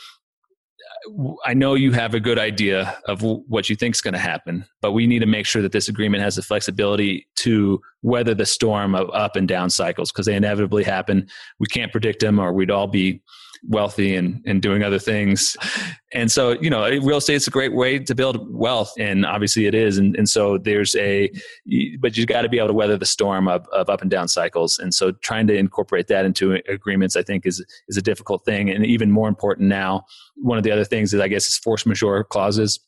I 1.46 1.54
know 1.54 1.74
you 1.76 1.92
have 1.92 2.14
a 2.14 2.20
good 2.20 2.40
idea 2.40 2.98
of 3.06 3.22
what 3.22 3.70
you 3.70 3.76
think 3.76 3.96
is 3.96 4.02
going 4.02 4.14
to 4.14 4.20
happen, 4.20 4.66
but 4.82 4.94
we 4.94 5.08
need 5.08 5.20
to 5.20 5.26
make 5.26 5.46
sure 5.46 5.62
that 5.62 5.72
this 5.72 5.88
agreement 5.88 6.24
has 6.24 6.36
the 6.36 6.42
flexibility 6.42 7.28
to 7.38 7.82
weather 8.02 8.34
the 8.34 8.46
storm 8.46 8.96
of 8.96 9.10
up 9.12 9.36
and 9.36 9.48
down 9.48 9.70
cycles 9.70 10.12
because 10.12 10.26
they 10.26 10.36
inevitably 10.36 10.84
happen. 10.84 11.28
We 11.60 11.68
can't 11.68 11.92
predict 11.92 12.22
them, 12.22 12.40
or 12.40 12.54
we'd 12.54 12.72
all 12.72 12.88
be 12.88 13.22
wealthy 13.64 14.16
and, 14.16 14.42
and 14.46 14.62
doing 14.62 14.84
other 14.84 15.00
things. 15.00 15.56
And 16.14 16.32
so, 16.32 16.52
you 16.62 16.70
know, 16.70 16.88
real 16.88 17.18
estate 17.18 17.36
is 17.36 17.48
a 17.48 17.52
great 17.52 17.74
way 17.74 18.00
to 18.00 18.16
build 18.16 18.48
wealth. 18.54 18.94
And 18.98 19.26
obviously 19.26 19.66
it 19.66 19.76
is. 19.76 19.98
And, 19.98 20.16
and 20.16 20.30
so 20.30 20.58
there's 20.58 20.96
a, 20.96 21.30
but 22.00 22.15
you've 22.15 22.28
got 22.28 22.44
to 22.44 22.50
be 22.50 22.58
able 22.58 22.70
to 22.70 22.74
weather 22.74 22.98
the 22.98 23.06
storm 23.06 23.48
of, 23.48 23.68
of 23.70 23.89
up 23.89 24.02
and 24.02 24.10
down 24.10 24.28
cycles. 24.28 24.80
And 24.80 24.94
so 24.94 25.12
trying 25.12 25.48
to 25.48 25.56
incorporate 25.56 26.08
that 26.08 26.26
into 26.26 26.62
agreements, 26.70 27.15
I 27.15 27.24
think 27.24 27.46
is, 27.46 27.63
is 27.88 27.98
a 27.98 28.02
difficult 28.02 28.46
thing. 28.46 28.70
And 28.70 28.86
even 28.86 29.12
more 29.12 29.28
important 29.28 29.68
now, 29.68 30.06
one 30.36 30.58
of 30.58 30.63
the 30.63 30.72
other 30.72 30.86
things 30.86 31.13
is, 31.13 31.20
I 31.20 31.28
guess, 31.28 31.48
is 31.48 31.58
force 31.58 31.86
majeure 31.86 32.24
clauses 32.24 32.80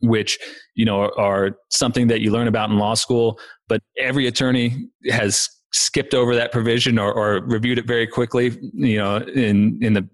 which 0.00 0.38
you 0.74 0.84
know 0.86 1.00
are, 1.00 1.18
are, 1.18 1.58
something 1.70 2.06
that 2.06 2.20
you 2.20 2.30
learn 2.30 2.46
about 2.46 2.70
in 2.70 2.78
law 2.78 2.94
school 2.94 3.38
but 3.68 3.82
every 3.98 4.26
attorney 4.26 4.88
has 5.10 5.48
skipped 5.72 6.14
over 6.14 6.34
that 6.34 6.52
provision 6.52 6.98
or, 6.98 7.12
or 7.12 7.42
reviewed 7.44 7.78
it 7.78 7.86
very 7.86 8.06
quickly. 8.06 8.56
You 8.72 8.98
know, 8.98 9.16
in 9.16 9.78
in 9.82 9.94
the 9.94 10.08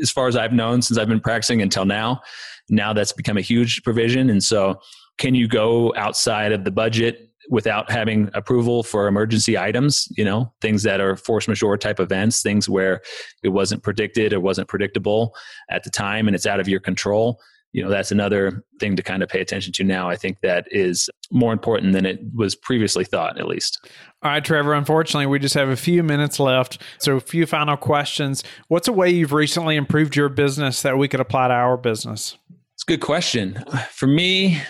as 0.00 0.10
far 0.10 0.28
as 0.28 0.36
I've 0.36 0.52
known 0.52 0.82
since 0.82 0.98
I've 0.98 1.08
been 1.08 1.20
practicing 1.20 1.62
until 1.62 1.84
now, 1.84 2.20
now 2.68 2.92
that's 2.92 3.12
become 3.12 3.36
a 3.36 3.42
huge 3.42 3.82
provision. 3.82 4.30
And 4.30 4.42
so, 4.42 4.80
can 5.18 5.34
you 5.34 5.46
go 5.46 5.94
outside 5.96 6.52
of 6.52 6.64
the 6.64 6.70
budget 6.70 7.30
without 7.50 7.90
having 7.90 8.30
approval 8.32 8.82
for 8.82 9.06
emergency 9.06 9.56
items? 9.56 10.08
You 10.16 10.24
know, 10.24 10.52
things 10.60 10.82
that 10.84 11.00
are 11.00 11.16
force 11.16 11.46
majeure 11.46 11.76
type 11.76 12.00
events, 12.00 12.42
things 12.42 12.68
where 12.68 13.00
it 13.42 13.50
wasn't 13.50 13.82
predicted 13.82 14.32
or 14.32 14.40
wasn't 14.40 14.68
predictable 14.68 15.34
at 15.70 15.84
the 15.84 15.90
time, 15.90 16.26
and 16.26 16.34
it's 16.34 16.46
out 16.46 16.60
of 16.60 16.68
your 16.68 16.80
control 16.80 17.40
you 17.74 17.82
know 17.82 17.90
that's 17.90 18.12
another 18.12 18.64
thing 18.80 18.96
to 18.96 19.02
kind 19.02 19.22
of 19.22 19.28
pay 19.28 19.40
attention 19.40 19.72
to 19.72 19.84
now 19.84 20.08
i 20.08 20.16
think 20.16 20.38
that 20.42 20.66
is 20.70 21.10
more 21.30 21.52
important 21.52 21.92
than 21.92 22.06
it 22.06 22.20
was 22.34 22.54
previously 22.54 23.04
thought 23.04 23.38
at 23.38 23.46
least. 23.46 23.86
All 24.22 24.30
right 24.30 24.44
trevor 24.44 24.72
unfortunately 24.72 25.26
we 25.26 25.38
just 25.38 25.54
have 25.54 25.68
a 25.68 25.76
few 25.76 26.02
minutes 26.02 26.40
left. 26.40 26.80
So 26.98 27.16
a 27.16 27.20
few 27.20 27.44
final 27.44 27.76
questions. 27.76 28.42
What's 28.68 28.88
a 28.88 28.92
way 28.92 29.10
you've 29.10 29.32
recently 29.32 29.76
improved 29.76 30.16
your 30.16 30.28
business 30.28 30.82
that 30.82 30.96
we 30.96 31.08
could 31.08 31.20
apply 31.20 31.48
to 31.48 31.54
our 31.54 31.76
business? 31.76 32.38
It's 32.74 32.84
a 32.84 32.86
good 32.86 33.00
question. 33.00 33.62
For 33.90 34.06
me 34.06 34.62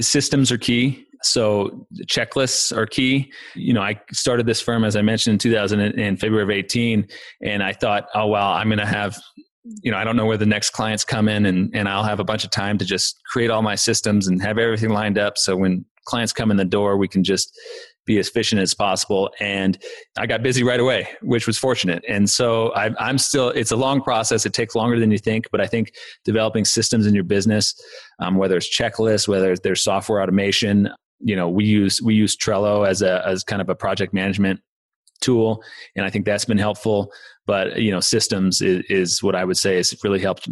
systems 0.00 0.50
are 0.52 0.58
key. 0.58 1.06
So 1.22 1.86
checklists 2.06 2.76
are 2.76 2.86
key. 2.86 3.32
You 3.54 3.72
know, 3.72 3.82
I 3.82 4.00
started 4.12 4.46
this 4.46 4.60
firm 4.60 4.84
as 4.84 4.96
I 4.96 5.02
mentioned 5.02 5.34
in 5.34 5.38
2000 5.38 5.80
in 5.80 6.16
February 6.16 6.42
of 6.42 6.50
18, 6.50 7.06
and 7.42 7.62
I 7.62 7.72
thought, 7.72 8.08
oh 8.14 8.26
well, 8.26 8.48
I'm 8.48 8.68
going 8.68 8.78
to 8.78 8.86
have 8.86 9.16
you 9.64 9.90
know, 9.90 9.96
I 9.96 10.04
don't 10.04 10.16
know 10.16 10.26
where 10.26 10.36
the 10.36 10.46
next 10.46 10.70
clients 10.70 11.04
come 11.04 11.28
in 11.28 11.46
and, 11.46 11.74
and 11.74 11.88
I'll 11.88 12.02
have 12.02 12.20
a 12.20 12.24
bunch 12.24 12.44
of 12.44 12.50
time 12.50 12.78
to 12.78 12.84
just 12.84 13.20
create 13.26 13.50
all 13.50 13.62
my 13.62 13.74
systems 13.74 14.26
and 14.26 14.42
have 14.42 14.58
everything 14.58 14.90
lined 14.90 15.18
up. 15.18 15.38
So 15.38 15.56
when 15.56 15.84
clients 16.04 16.32
come 16.32 16.50
in 16.50 16.56
the 16.56 16.64
door, 16.64 16.96
we 16.96 17.08
can 17.08 17.22
just 17.22 17.56
be 18.04 18.18
as 18.18 18.28
efficient 18.28 18.60
as 18.60 18.74
possible. 18.74 19.30
And 19.38 19.78
I 20.18 20.26
got 20.26 20.42
busy 20.42 20.64
right 20.64 20.80
away, 20.80 21.08
which 21.22 21.46
was 21.46 21.56
fortunate. 21.56 22.04
And 22.08 22.28
so 22.28 22.74
I, 22.74 22.90
I'm 22.98 23.18
still, 23.18 23.50
it's 23.50 23.70
a 23.70 23.76
long 23.76 24.02
process. 24.02 24.44
It 24.44 24.52
takes 24.52 24.74
longer 24.74 24.98
than 24.98 25.12
you 25.12 25.18
think, 25.18 25.46
but 25.52 25.60
I 25.60 25.66
think 25.68 25.92
developing 26.24 26.64
systems 26.64 27.06
in 27.06 27.14
your 27.14 27.22
business, 27.22 27.80
um, 28.18 28.36
whether 28.36 28.56
it's 28.56 28.76
checklists, 28.76 29.28
whether 29.28 29.54
there's 29.56 29.84
software 29.84 30.20
automation, 30.20 30.90
you 31.20 31.36
know, 31.36 31.48
we 31.48 31.64
use, 31.64 32.02
we 32.02 32.14
use 32.14 32.36
Trello 32.36 32.86
as 32.86 33.02
a, 33.02 33.24
as 33.24 33.44
kind 33.44 33.62
of 33.62 33.68
a 33.68 33.76
project 33.76 34.12
management 34.12 34.60
tool. 35.22 35.62
And 35.96 36.04
I 36.04 36.10
think 36.10 36.26
that's 36.26 36.44
been 36.44 36.58
helpful. 36.58 37.12
But 37.46 37.80
you 37.80 37.90
know 37.90 38.00
systems 38.00 38.60
is, 38.60 38.84
is 38.88 39.22
what 39.22 39.34
i 39.34 39.44
would 39.44 39.58
say 39.58 39.76
has 39.76 39.92
really 40.04 40.20
helped 40.20 40.48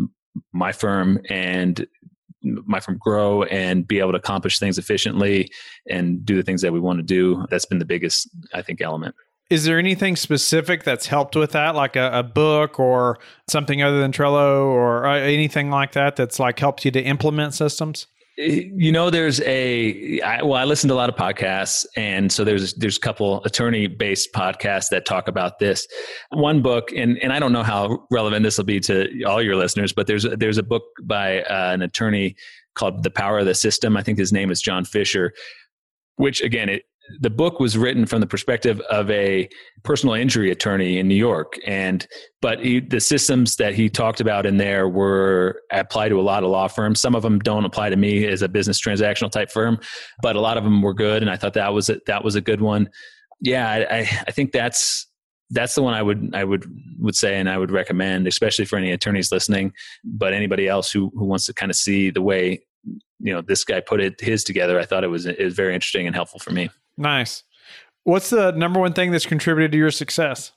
my 0.53 0.73
firm 0.73 1.21
and 1.29 1.87
my 2.43 2.81
firm 2.81 2.97
grow 2.99 3.43
and 3.45 3.87
be 3.87 3.99
able 3.99 4.13
to 4.13 4.19
accomplish 4.19 4.59
things 4.59 4.79
efficiently 4.79 5.51
and 5.89 6.25
do 6.25 6.37
the 6.37 6.43
things 6.43 6.63
that 6.63 6.73
we 6.73 6.81
want 6.81 6.99
to 6.99 7.03
do. 7.03 7.45
That's 7.51 7.67
been 7.67 7.79
the 7.79 7.85
biggest 7.85 8.29
i 8.55 8.63
think 8.63 8.81
element. 8.81 9.15
Is 9.51 9.65
there 9.65 9.79
anything 9.79 10.15
specific 10.15 10.85
that's 10.85 11.07
helped 11.07 11.35
with 11.35 11.53
that? 11.53 11.75
Like 11.75 11.97
a, 11.97 12.11
a 12.13 12.23
book 12.23 12.79
or 12.79 13.19
something 13.49 13.83
other 13.83 14.01
than 14.01 14.13
trello 14.13 14.67
or 14.67 15.07
uh, 15.07 15.19
anything 15.19 15.71
like 15.71 15.93
that 15.93 16.15
that's 16.17 16.39
like 16.39 16.59
helped 16.59 16.85
you 16.85 16.91
to 16.93 17.03
implement 17.03 17.55
systems 17.55 18.07
you 18.37 18.93
know 18.93 19.11
there's 19.11 19.41
a 19.43 20.21
I, 20.21 20.43
well 20.43 20.55
i 20.55 20.65
listen 20.65 20.89
to 20.89 20.95
a 20.95 20.97
lot 20.97 21.09
of 21.09 21.17
podcasts 21.17 21.85
and 21.97 22.33
so 22.33 22.45
there's 22.45 22.75
there's 22.75 22.97
a 22.97 23.01
couple 23.01 23.43
attorney 23.45 23.87
based 23.87 24.33
podcasts 24.33 24.89
that 24.91 25.05
talk 25.05 25.29
about 25.29 25.59
this. 25.59 25.87
One 26.31 26.63
book 26.63 26.91
and 26.93 27.19
and 27.23 27.33
i 27.33 27.39
don't 27.39 27.53
know 27.53 27.63
how 27.63 28.07
relevant 28.11 28.45
this 28.45 28.57
will 28.57 28.65
be 28.65 28.81
to 28.81 29.25
all 29.25 29.43
your 29.43 29.57
listeners 29.57 29.93
but 29.93 30.07
there's 30.07 30.25
there's 30.39 30.59
a 30.59 30.63
book 30.63 30.85
by 31.03 31.43
uh, 31.43 31.73
an 31.73 31.83
attorney 31.83 32.37
called 32.75 33.03
the 33.03 33.11
power 33.11 33.41
of 33.41 33.47
the 33.47 33.55
system. 33.55 33.97
I 33.97 34.03
think 34.03 34.19
his 34.19 34.33
name 34.33 34.51
is 34.51 34.63
john 34.63 34.85
fisher 34.85 35.33
which 36.17 36.41
again 36.41 36.69
it 36.69 36.83
the 37.21 37.31
book 37.31 37.61
was 37.61 37.77
written 37.77 38.07
from 38.07 38.21
the 38.21 38.27
perspective 38.27 38.81
of 38.91 39.11
a 39.11 39.49
personal 39.83 40.15
injury 40.15 40.51
attorney 40.51 40.99
in 40.99 41.09
New 41.09 41.15
York, 41.15 41.59
and 41.67 42.07
but 42.41 42.61
he, 42.61 42.81
the 42.81 43.01
systems 43.01 43.57
that 43.57 43.75
he 43.75 43.89
talked 43.89 44.21
about 44.21 44.47
in 44.47 44.57
there 44.57 44.89
were 44.89 45.61
apply 45.73 46.09
to 46.09 46.21
a 46.21 46.23
lot 46.23 46.45
of 46.45 46.51
law 46.51 46.69
firms. 46.69 47.01
Some 47.01 47.15
of 47.15 47.23
them 47.23 47.39
don't 47.39 47.65
apply 47.65 47.91
to 47.91 47.97
me 47.97 48.27
as 48.27 48.43
a 48.43 48.49
business 48.49 48.81
transactional 48.81 49.31
type 49.31 49.51
firm, 49.51 49.79
but 50.23 50.37
a 50.37 50.41
lot 50.41 50.57
of 50.57 50.65
them 50.65 50.83
were 50.83 50.95
good, 50.95 51.23
and 51.23 51.31
I 51.31 51.37
thought 51.37 51.55
that 51.55 51.73
was 51.73 51.89
a, 51.91 52.01
that 52.07 52.25
was 52.25 52.35
a 52.35 52.41
good 52.41 52.61
one. 52.61 52.89
Yeah, 53.41 53.69
I, 53.69 53.99
I 54.27 54.31
think 54.31 54.53
that's 54.53 55.07
that's 55.51 55.75
the 55.75 55.83
one 55.83 55.95
I 55.95 56.03
would 56.03 56.35
I 56.35 56.45
would 56.45 56.65
would 56.99 57.17
say 57.17 57.39
and 57.39 57.49
I 57.49 57.59
would 57.59 57.71
recommend, 57.71 58.27
especially 58.27 58.65
for 58.65 58.77
any 58.77 58.93
attorneys 58.93 59.33
listening, 59.33 59.73
but 60.05 60.33
anybody 60.33 60.69
else 60.69 60.91
who 60.91 61.11
who 61.15 61.25
wants 61.25 61.47
to 61.47 61.55
kind 61.55 61.71
of 61.71 61.77
see 61.77 62.11
the 62.11 62.23
way 62.23 62.61
you 63.19 63.33
know 63.33 63.43
this 63.43 63.65
guy 63.65 63.81
put 63.81 64.01
it 64.01 64.21
his 64.21 64.45
together. 64.45 64.79
I 64.79 64.85
thought 64.85 65.05
it 65.05 65.09
was 65.09 65.27
it 65.27 65.43
was 65.43 65.55
very 65.55 65.75
interesting 65.75 66.07
and 66.07 66.15
helpful 66.15 66.41
for 66.41 66.51
me. 66.51 66.71
Nice. 67.01 67.45
What's 68.05 68.31
the 68.31 68.53
number 68.53 68.79
one 68.79 68.93
thing 68.93 69.11
that's 69.11 69.27
contributed 69.27 69.73
to 69.73 69.79
your 69.79 69.91
success? 69.91 70.53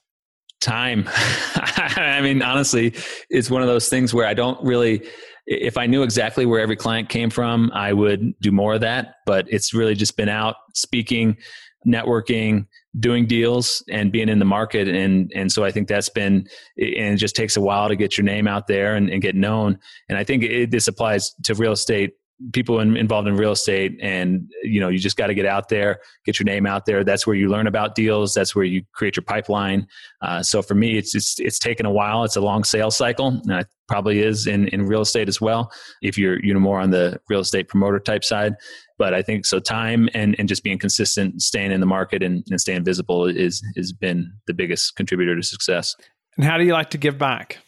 Time. 0.60 1.06
I 1.56 2.20
mean, 2.22 2.42
honestly, 2.42 2.94
it's 3.30 3.50
one 3.50 3.62
of 3.62 3.68
those 3.68 3.90
things 3.90 4.14
where 4.14 4.28
I 4.28 4.34
don't 4.34 4.62
really 4.64 5.04
if 5.46 5.78
I 5.78 5.88
knew 5.88 6.04
exactly 6.04 6.46
where 6.46 6.62
every 6.62 6.78
client 6.78 7.10
came 7.10 7.30
from, 7.30 7.70
I 7.74 7.92
would 7.92 8.34
do 8.40 8.52
more 8.52 8.76
of 8.76 8.82
that. 8.82 9.16
But 9.26 9.46
it's 9.50 9.74
really 9.74 9.94
just 9.94 10.16
been 10.16 10.30
out 10.30 10.56
speaking, 10.74 11.38
networking, 11.86 12.68
doing 13.00 13.26
deals, 13.26 13.84
and 13.90 14.12
being 14.12 14.30
in 14.30 14.40
the 14.40 14.46
market. 14.46 14.88
And 14.88 15.32
and 15.36 15.52
so 15.52 15.64
I 15.64 15.72
think 15.72 15.88
that's 15.88 16.10
been 16.10 16.48
and 16.78 17.16
it 17.16 17.18
just 17.18 17.36
takes 17.36 17.58
a 17.58 17.62
while 17.62 17.88
to 17.88 17.96
get 17.96 18.18
your 18.18 18.26
name 18.26 18.48
out 18.48 18.68
there 18.68 18.96
and, 18.96 19.10
and 19.10 19.22
get 19.22 19.36
known. 19.36 19.80
And 20.10 20.18
I 20.18 20.24
think 20.24 20.44
it, 20.44 20.72
this 20.72 20.88
applies 20.88 21.34
to 21.44 21.56
real 21.56 21.74
estate 21.74 22.14
people 22.52 22.80
in, 22.80 22.98
involved 22.98 23.28
in 23.28 23.36
real 23.36 23.52
estate 23.52 23.98
and 24.02 24.52
you 24.64 24.80
know 24.80 24.90
you 24.90 24.98
just 24.98 25.16
got 25.16 25.28
to 25.28 25.34
get 25.34 25.46
out 25.46 25.70
there 25.70 26.00
get 26.26 26.40
your 26.40 26.46
name 26.46 26.66
out 26.66 26.86
there. 26.86 27.04
That's 27.04 27.28
where 27.28 27.36
you 27.36 27.50
learn 27.50 27.68
about 27.68 27.96
deals. 27.96 28.34
That's 28.34 28.56
where 28.56 28.66
you 28.66 28.84
create 28.94 29.16
your 29.16 29.24
pipeline. 29.24 29.88
Uh, 30.22 30.42
so 30.42 30.62
for 30.62 30.76
me 30.76 30.98
it's, 30.98 31.16
it's 31.16 31.40
it's 31.40 31.60
taken 31.60 31.86
a 31.86 31.92
while. 31.92 32.24
It's 32.24 32.36
a 32.36 32.42
long 32.42 32.64
sales 32.64 32.98
cycle 32.98 33.28
and 33.28 33.52
it 33.52 33.68
probably 33.88 34.20
is 34.20 34.48
in 34.48 34.68
in 34.70 34.86
real 34.86 35.02
estate 35.02 35.28
as 35.28 35.40
well 35.40 35.72
if 36.02 36.18
you're 36.18 36.44
you 36.44 36.54
know 36.54 36.60
more 36.60 36.80
on 36.80 36.90
the 36.90 37.20
real 37.30 37.42
estate 37.42 37.68
promoter 37.68 38.00
type 38.00 38.24
side. 38.24 38.56
But 38.98 39.14
i 39.14 39.22
think 39.22 39.46
so 39.46 39.60
time 39.60 40.08
and 40.14 40.36
and 40.40 40.48
just 40.48 40.64
being 40.64 40.80
consistent 40.80 41.42
staying 41.42 41.72
in 41.72 41.80
the 41.80 41.86
market 41.86 42.24
and, 42.24 42.44
and 42.50 42.60
staying 42.60 42.84
visible 42.84 43.26
is 43.26 43.64
has 43.76 43.92
been 43.92 44.32
the 44.48 44.54
biggest 44.54 44.96
contributor 44.96 45.36
to 45.36 45.44
success. 45.44 45.96
And 46.38 46.46
how 46.46 46.58
do 46.58 46.64
you 46.64 46.74
like 46.74 46.90
to 46.92 46.98
give 46.98 47.18
back 47.18 47.60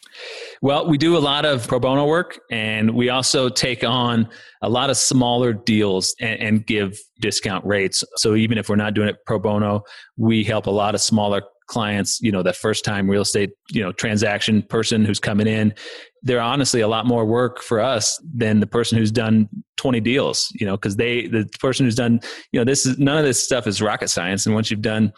well, 0.62 0.86
we 0.88 0.98
do 0.98 1.16
a 1.16 1.20
lot 1.20 1.44
of 1.44 1.66
pro 1.68 1.78
bono 1.78 2.06
work, 2.06 2.40
and 2.50 2.92
we 2.92 3.08
also 3.08 3.48
take 3.48 3.84
on 3.84 4.28
a 4.62 4.68
lot 4.68 4.90
of 4.90 4.96
smaller 4.96 5.52
deals 5.52 6.14
and, 6.20 6.40
and, 6.40 6.66
give 6.66 6.98
discount 7.20 7.64
rates. 7.64 8.02
So 8.16 8.34
even 8.34 8.58
if 8.58 8.68
we're 8.68 8.76
not 8.76 8.94
doing 8.94 9.08
it 9.08 9.16
pro 9.26 9.38
bono, 9.38 9.82
we 10.16 10.44
help 10.44 10.66
a 10.66 10.70
lot 10.70 10.94
of 10.94 11.00
smaller 11.00 11.42
clients. 11.66 12.20
You 12.20 12.32
know, 12.32 12.42
that 12.42 12.56
first 12.56 12.84
time 12.84 13.10
real 13.10 13.22
estate, 13.22 13.50
you 13.70 13.82
know, 13.82 13.92
transaction 13.92 14.62
person 14.62 15.04
who's 15.04 15.20
coming 15.20 15.46
in. 15.46 15.74
They're 16.22 16.40
honestly 16.40 16.80
a 16.80 16.88
lot 16.88 17.06
more 17.06 17.24
work 17.24 17.62
for 17.62 17.80
us 17.80 18.20
than 18.34 18.60
the 18.60 18.66
person 18.66 18.98
who's 18.98 19.12
done 19.12 19.48
20 19.76 20.00
deals. 20.00 20.50
You 20.58 20.66
know, 20.66 20.76
because 20.76 20.96
they 20.96 21.26
the 21.26 21.48
person 21.60 21.86
who's 21.86 21.94
done, 21.94 22.20
you 22.52 22.58
know, 22.58 22.64
this 22.64 22.86
is 22.86 22.98
none 22.98 23.18
of 23.18 23.24
this 23.24 23.42
stuff 23.42 23.66
is 23.66 23.82
rocket 23.82 24.08
science. 24.08 24.46
And 24.46 24.54
once 24.54 24.70
you've 24.70 24.82
done 24.82 25.12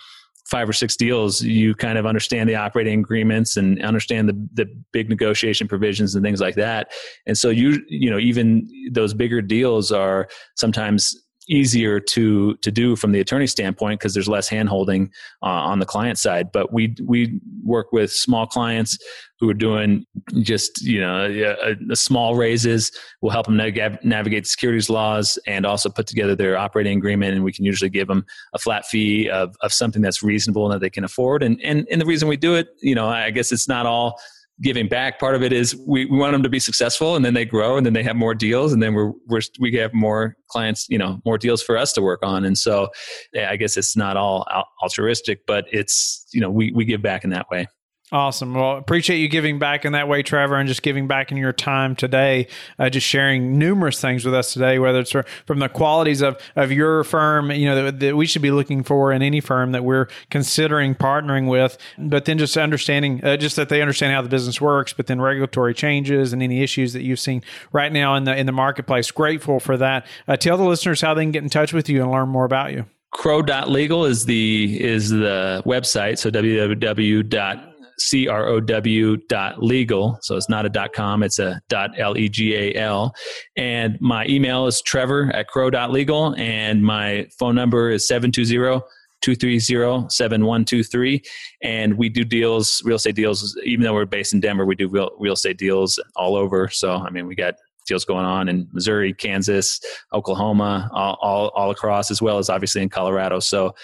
five 0.48 0.68
or 0.68 0.72
six 0.72 0.96
deals, 0.96 1.42
you 1.42 1.74
kind 1.74 1.98
of 1.98 2.06
understand 2.06 2.48
the 2.48 2.56
operating 2.56 3.00
agreements 3.00 3.56
and 3.56 3.82
understand 3.84 4.28
the, 4.28 4.48
the 4.54 4.66
big 4.92 5.08
negotiation 5.08 5.68
provisions 5.68 6.14
and 6.14 6.24
things 6.24 6.40
like 6.40 6.54
that. 6.54 6.90
And 7.26 7.36
so 7.36 7.50
you, 7.50 7.82
you 7.88 8.10
know, 8.10 8.18
even 8.18 8.66
those 8.90 9.12
bigger 9.12 9.42
deals 9.42 9.92
are 9.92 10.28
sometimes 10.56 11.14
easier 11.48 11.98
to 11.98 12.56
to 12.56 12.70
do 12.70 12.96
from 12.96 13.12
the 13.12 13.20
attorney 13.20 13.46
standpoint 13.46 14.00
because 14.00 14.14
there's 14.14 14.28
less 14.28 14.48
handholding 14.48 15.10
uh, 15.42 15.46
on 15.46 15.78
the 15.78 15.86
client 15.86 16.18
side. 16.18 16.52
But 16.52 16.72
we 16.72 16.94
we 17.04 17.40
work 17.64 17.92
with 17.92 18.12
small 18.12 18.46
clients 18.46 18.98
who 19.40 19.48
are 19.48 19.54
doing 19.54 20.04
just 20.40 20.82
you 20.82 21.00
know 21.00 21.26
a, 21.26 21.76
a 21.90 21.96
small 21.96 22.36
raises. 22.36 22.92
We'll 23.20 23.32
help 23.32 23.46
them 23.46 23.56
nav- 23.56 24.04
navigate 24.04 24.46
securities 24.46 24.90
laws 24.90 25.38
and 25.46 25.64
also 25.64 25.88
put 25.88 26.06
together 26.06 26.36
their 26.36 26.56
operating 26.56 26.98
agreement. 26.98 27.34
And 27.34 27.44
we 27.44 27.52
can 27.52 27.64
usually 27.64 27.90
give 27.90 28.08
them 28.08 28.24
a 28.54 28.58
flat 28.58 28.86
fee 28.86 29.28
of 29.30 29.56
of 29.62 29.72
something 29.72 30.02
that's 30.02 30.22
reasonable 30.22 30.66
and 30.66 30.74
that 30.74 30.80
they 30.80 30.90
can 30.90 31.04
afford. 31.04 31.42
And 31.42 31.60
and 31.62 31.86
and 31.90 32.00
the 32.00 32.06
reason 32.06 32.28
we 32.28 32.36
do 32.36 32.54
it, 32.54 32.68
you 32.80 32.94
know, 32.94 33.08
I 33.08 33.30
guess 33.30 33.52
it's 33.52 33.68
not 33.68 33.86
all 33.86 34.20
giving 34.60 34.88
back. 34.88 35.18
Part 35.18 35.34
of 35.34 35.42
it 35.42 35.52
is 35.52 35.76
we, 35.86 36.06
we 36.06 36.18
want 36.18 36.32
them 36.32 36.42
to 36.42 36.48
be 36.48 36.58
successful 36.58 37.16
and 37.16 37.24
then 37.24 37.34
they 37.34 37.44
grow 37.44 37.76
and 37.76 37.86
then 37.86 37.92
they 37.92 38.02
have 38.02 38.16
more 38.16 38.34
deals 38.34 38.72
and 38.72 38.82
then 38.82 38.94
we're, 38.94 39.12
we're, 39.26 39.40
we 39.60 39.74
have 39.76 39.94
more 39.94 40.36
clients, 40.48 40.86
you 40.88 40.98
know, 40.98 41.20
more 41.24 41.38
deals 41.38 41.62
for 41.62 41.76
us 41.76 41.92
to 41.92 42.02
work 42.02 42.20
on. 42.22 42.44
And 42.44 42.58
so 42.58 42.88
yeah, 43.32 43.50
I 43.50 43.56
guess 43.56 43.76
it's 43.76 43.96
not 43.96 44.16
all 44.16 44.46
altruistic, 44.82 45.46
but 45.46 45.66
it's, 45.70 46.26
you 46.32 46.40
know, 46.40 46.50
we, 46.50 46.72
we 46.72 46.84
give 46.84 47.02
back 47.02 47.24
in 47.24 47.30
that 47.30 47.48
way. 47.50 47.66
Awesome. 48.10 48.54
Well, 48.54 48.78
appreciate 48.78 49.18
you 49.18 49.28
giving 49.28 49.58
back 49.58 49.84
in 49.84 49.92
that 49.92 50.08
way, 50.08 50.22
Trevor, 50.22 50.56
and 50.56 50.66
just 50.66 50.80
giving 50.80 51.06
back 51.06 51.30
in 51.30 51.36
your 51.36 51.52
time 51.52 51.94
today, 51.94 52.48
uh, 52.78 52.88
just 52.88 53.06
sharing 53.06 53.58
numerous 53.58 54.00
things 54.00 54.24
with 54.24 54.32
us 54.32 54.54
today, 54.54 54.78
whether 54.78 55.00
it's 55.00 55.12
from 55.44 55.58
the 55.58 55.68
qualities 55.68 56.22
of, 56.22 56.40
of 56.56 56.72
your 56.72 57.04
firm, 57.04 57.50
you 57.50 57.66
know, 57.66 57.84
that, 57.84 58.00
that, 58.00 58.16
we 58.16 58.24
should 58.24 58.40
be 58.40 58.50
looking 58.50 58.82
for 58.82 59.12
in 59.12 59.20
any 59.20 59.40
firm 59.40 59.72
that 59.72 59.84
we're 59.84 60.06
considering 60.30 60.94
partnering 60.94 61.50
with, 61.50 61.76
but 61.98 62.24
then 62.24 62.38
just 62.38 62.56
understanding, 62.56 63.22
uh, 63.22 63.36
just 63.36 63.56
that 63.56 63.68
they 63.68 63.82
understand 63.82 64.14
how 64.14 64.22
the 64.22 64.30
business 64.30 64.58
works, 64.58 64.94
but 64.94 65.06
then 65.06 65.20
regulatory 65.20 65.74
changes 65.74 66.32
and 66.32 66.42
any 66.42 66.62
issues 66.62 66.94
that 66.94 67.02
you've 67.02 67.20
seen 67.20 67.42
right 67.72 67.92
now 67.92 68.14
in 68.14 68.24
the, 68.24 68.34
in 68.34 68.46
the 68.46 68.52
marketplace. 68.52 69.10
Grateful 69.10 69.60
for 69.60 69.76
that. 69.76 70.06
Uh, 70.26 70.34
tell 70.34 70.56
the 70.56 70.64
listeners 70.64 71.02
how 71.02 71.12
they 71.12 71.24
can 71.24 71.32
get 71.32 71.42
in 71.42 71.50
touch 71.50 71.74
with 71.74 71.90
you 71.90 72.02
and 72.02 72.10
learn 72.10 72.30
more 72.30 72.46
about 72.46 72.72
you. 72.72 72.86
Crow.legal 73.10 74.04
is 74.04 74.26
the 74.26 74.78
is 74.82 75.10
the 75.10 75.62
website. 75.66 76.18
So 76.18 76.30
www 76.30 77.67
C-R-O-W 77.98 79.16
dot 79.28 79.62
legal. 79.62 80.18
So 80.22 80.36
it's 80.36 80.48
not 80.48 80.66
a 80.66 80.68
dot 80.68 80.92
com, 80.92 81.22
it's 81.22 81.38
a 81.38 81.60
dot 81.68 81.90
L-E-G-A-L. 81.98 83.14
And 83.56 84.00
my 84.00 84.26
email 84.26 84.66
is 84.66 84.80
trevor 84.82 85.30
at 85.34 85.48
crow 85.48 85.70
dot 85.70 85.90
legal. 85.90 86.34
And 86.36 86.82
my 86.82 87.26
phone 87.38 87.54
number 87.54 87.90
is 87.90 88.06
720 88.06 88.80
230 89.20 90.08
7123. 90.10 91.22
And 91.62 91.98
we 91.98 92.08
do 92.08 92.24
deals, 92.24 92.82
real 92.84 92.96
estate 92.96 93.16
deals, 93.16 93.58
even 93.64 93.84
though 93.84 93.94
we're 93.94 94.06
based 94.06 94.32
in 94.32 94.40
Denver, 94.40 94.64
we 94.64 94.76
do 94.76 94.88
real, 94.88 95.10
real 95.18 95.32
estate 95.32 95.58
deals 95.58 95.98
all 96.16 96.36
over. 96.36 96.68
So, 96.68 96.92
I 96.92 97.10
mean, 97.10 97.26
we 97.26 97.34
got 97.34 97.54
deals 97.88 98.04
going 98.04 98.24
on 98.24 98.48
in 98.48 98.68
Missouri, 98.72 99.12
Kansas, 99.14 99.80
Oklahoma, 100.12 100.90
all, 100.92 101.18
all, 101.20 101.48
all 101.54 101.70
across, 101.70 102.10
as 102.10 102.22
well 102.22 102.38
as 102.38 102.50
obviously 102.50 102.82
in 102.82 102.88
Colorado. 102.88 103.40
So 103.40 103.74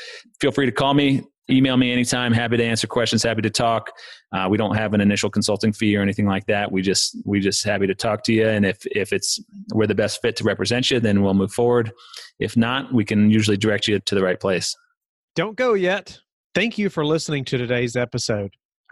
feel 0.41 0.53
free 0.53 0.67
to 0.67 0.73
call 0.73 0.95
me 0.95 1.23
email 1.51 1.77
me 1.77 1.93
anytime. 1.93 2.33
Happy 2.33 2.57
to 2.57 2.65
answer 2.65 2.87
questions. 2.87 3.23
Happy 3.23 3.43
to 3.43 3.51
talk. 3.51 3.93
Uh, 4.33 4.47
we 4.49 4.57
don't 4.57 4.75
have 4.77 4.95
an 4.95 5.01
initial 5.01 5.31
consulting 5.31 5.73
fee 5.73 5.97
or 5.97 6.03
anything 6.03 6.27
like 6.27 6.47
that. 6.47 6.71
We 6.71 6.83
just 6.83 7.17
we 7.25 7.41
just 7.41 7.65
happy 7.65 7.87
to 7.87 7.95
talk 7.95 8.23
to 8.25 8.33
you. 8.33 8.49
And 8.49 8.65
if 8.65 8.87
if 8.87 9.13
it's 9.13 9.41
we're 9.73 9.87
the 9.87 9.95
best 9.95 10.21
fit 10.23 10.37
to 10.37 10.45
represent 10.45 10.91
you 10.91 11.01
then 11.01 11.23
we'll 11.23 11.35
move 11.35 11.53
forward. 11.53 11.93
If 12.39 12.57
not 12.57 12.93
we 12.93 13.05
can 13.05 13.31
usually 13.31 13.57
direct 13.57 13.89
you 13.89 13.99
to 13.99 14.15
the 14.15 14.23
right 14.23 14.41
place. 14.41 14.75
Don't 15.35 15.57
go 15.57 15.75
yet. 15.75 16.19
Thank 16.55 16.79
you 16.79 16.89
for 16.89 17.05
listening 17.05 17.45
to 17.47 17.59
today's 17.59 17.97
episode 17.97 18.55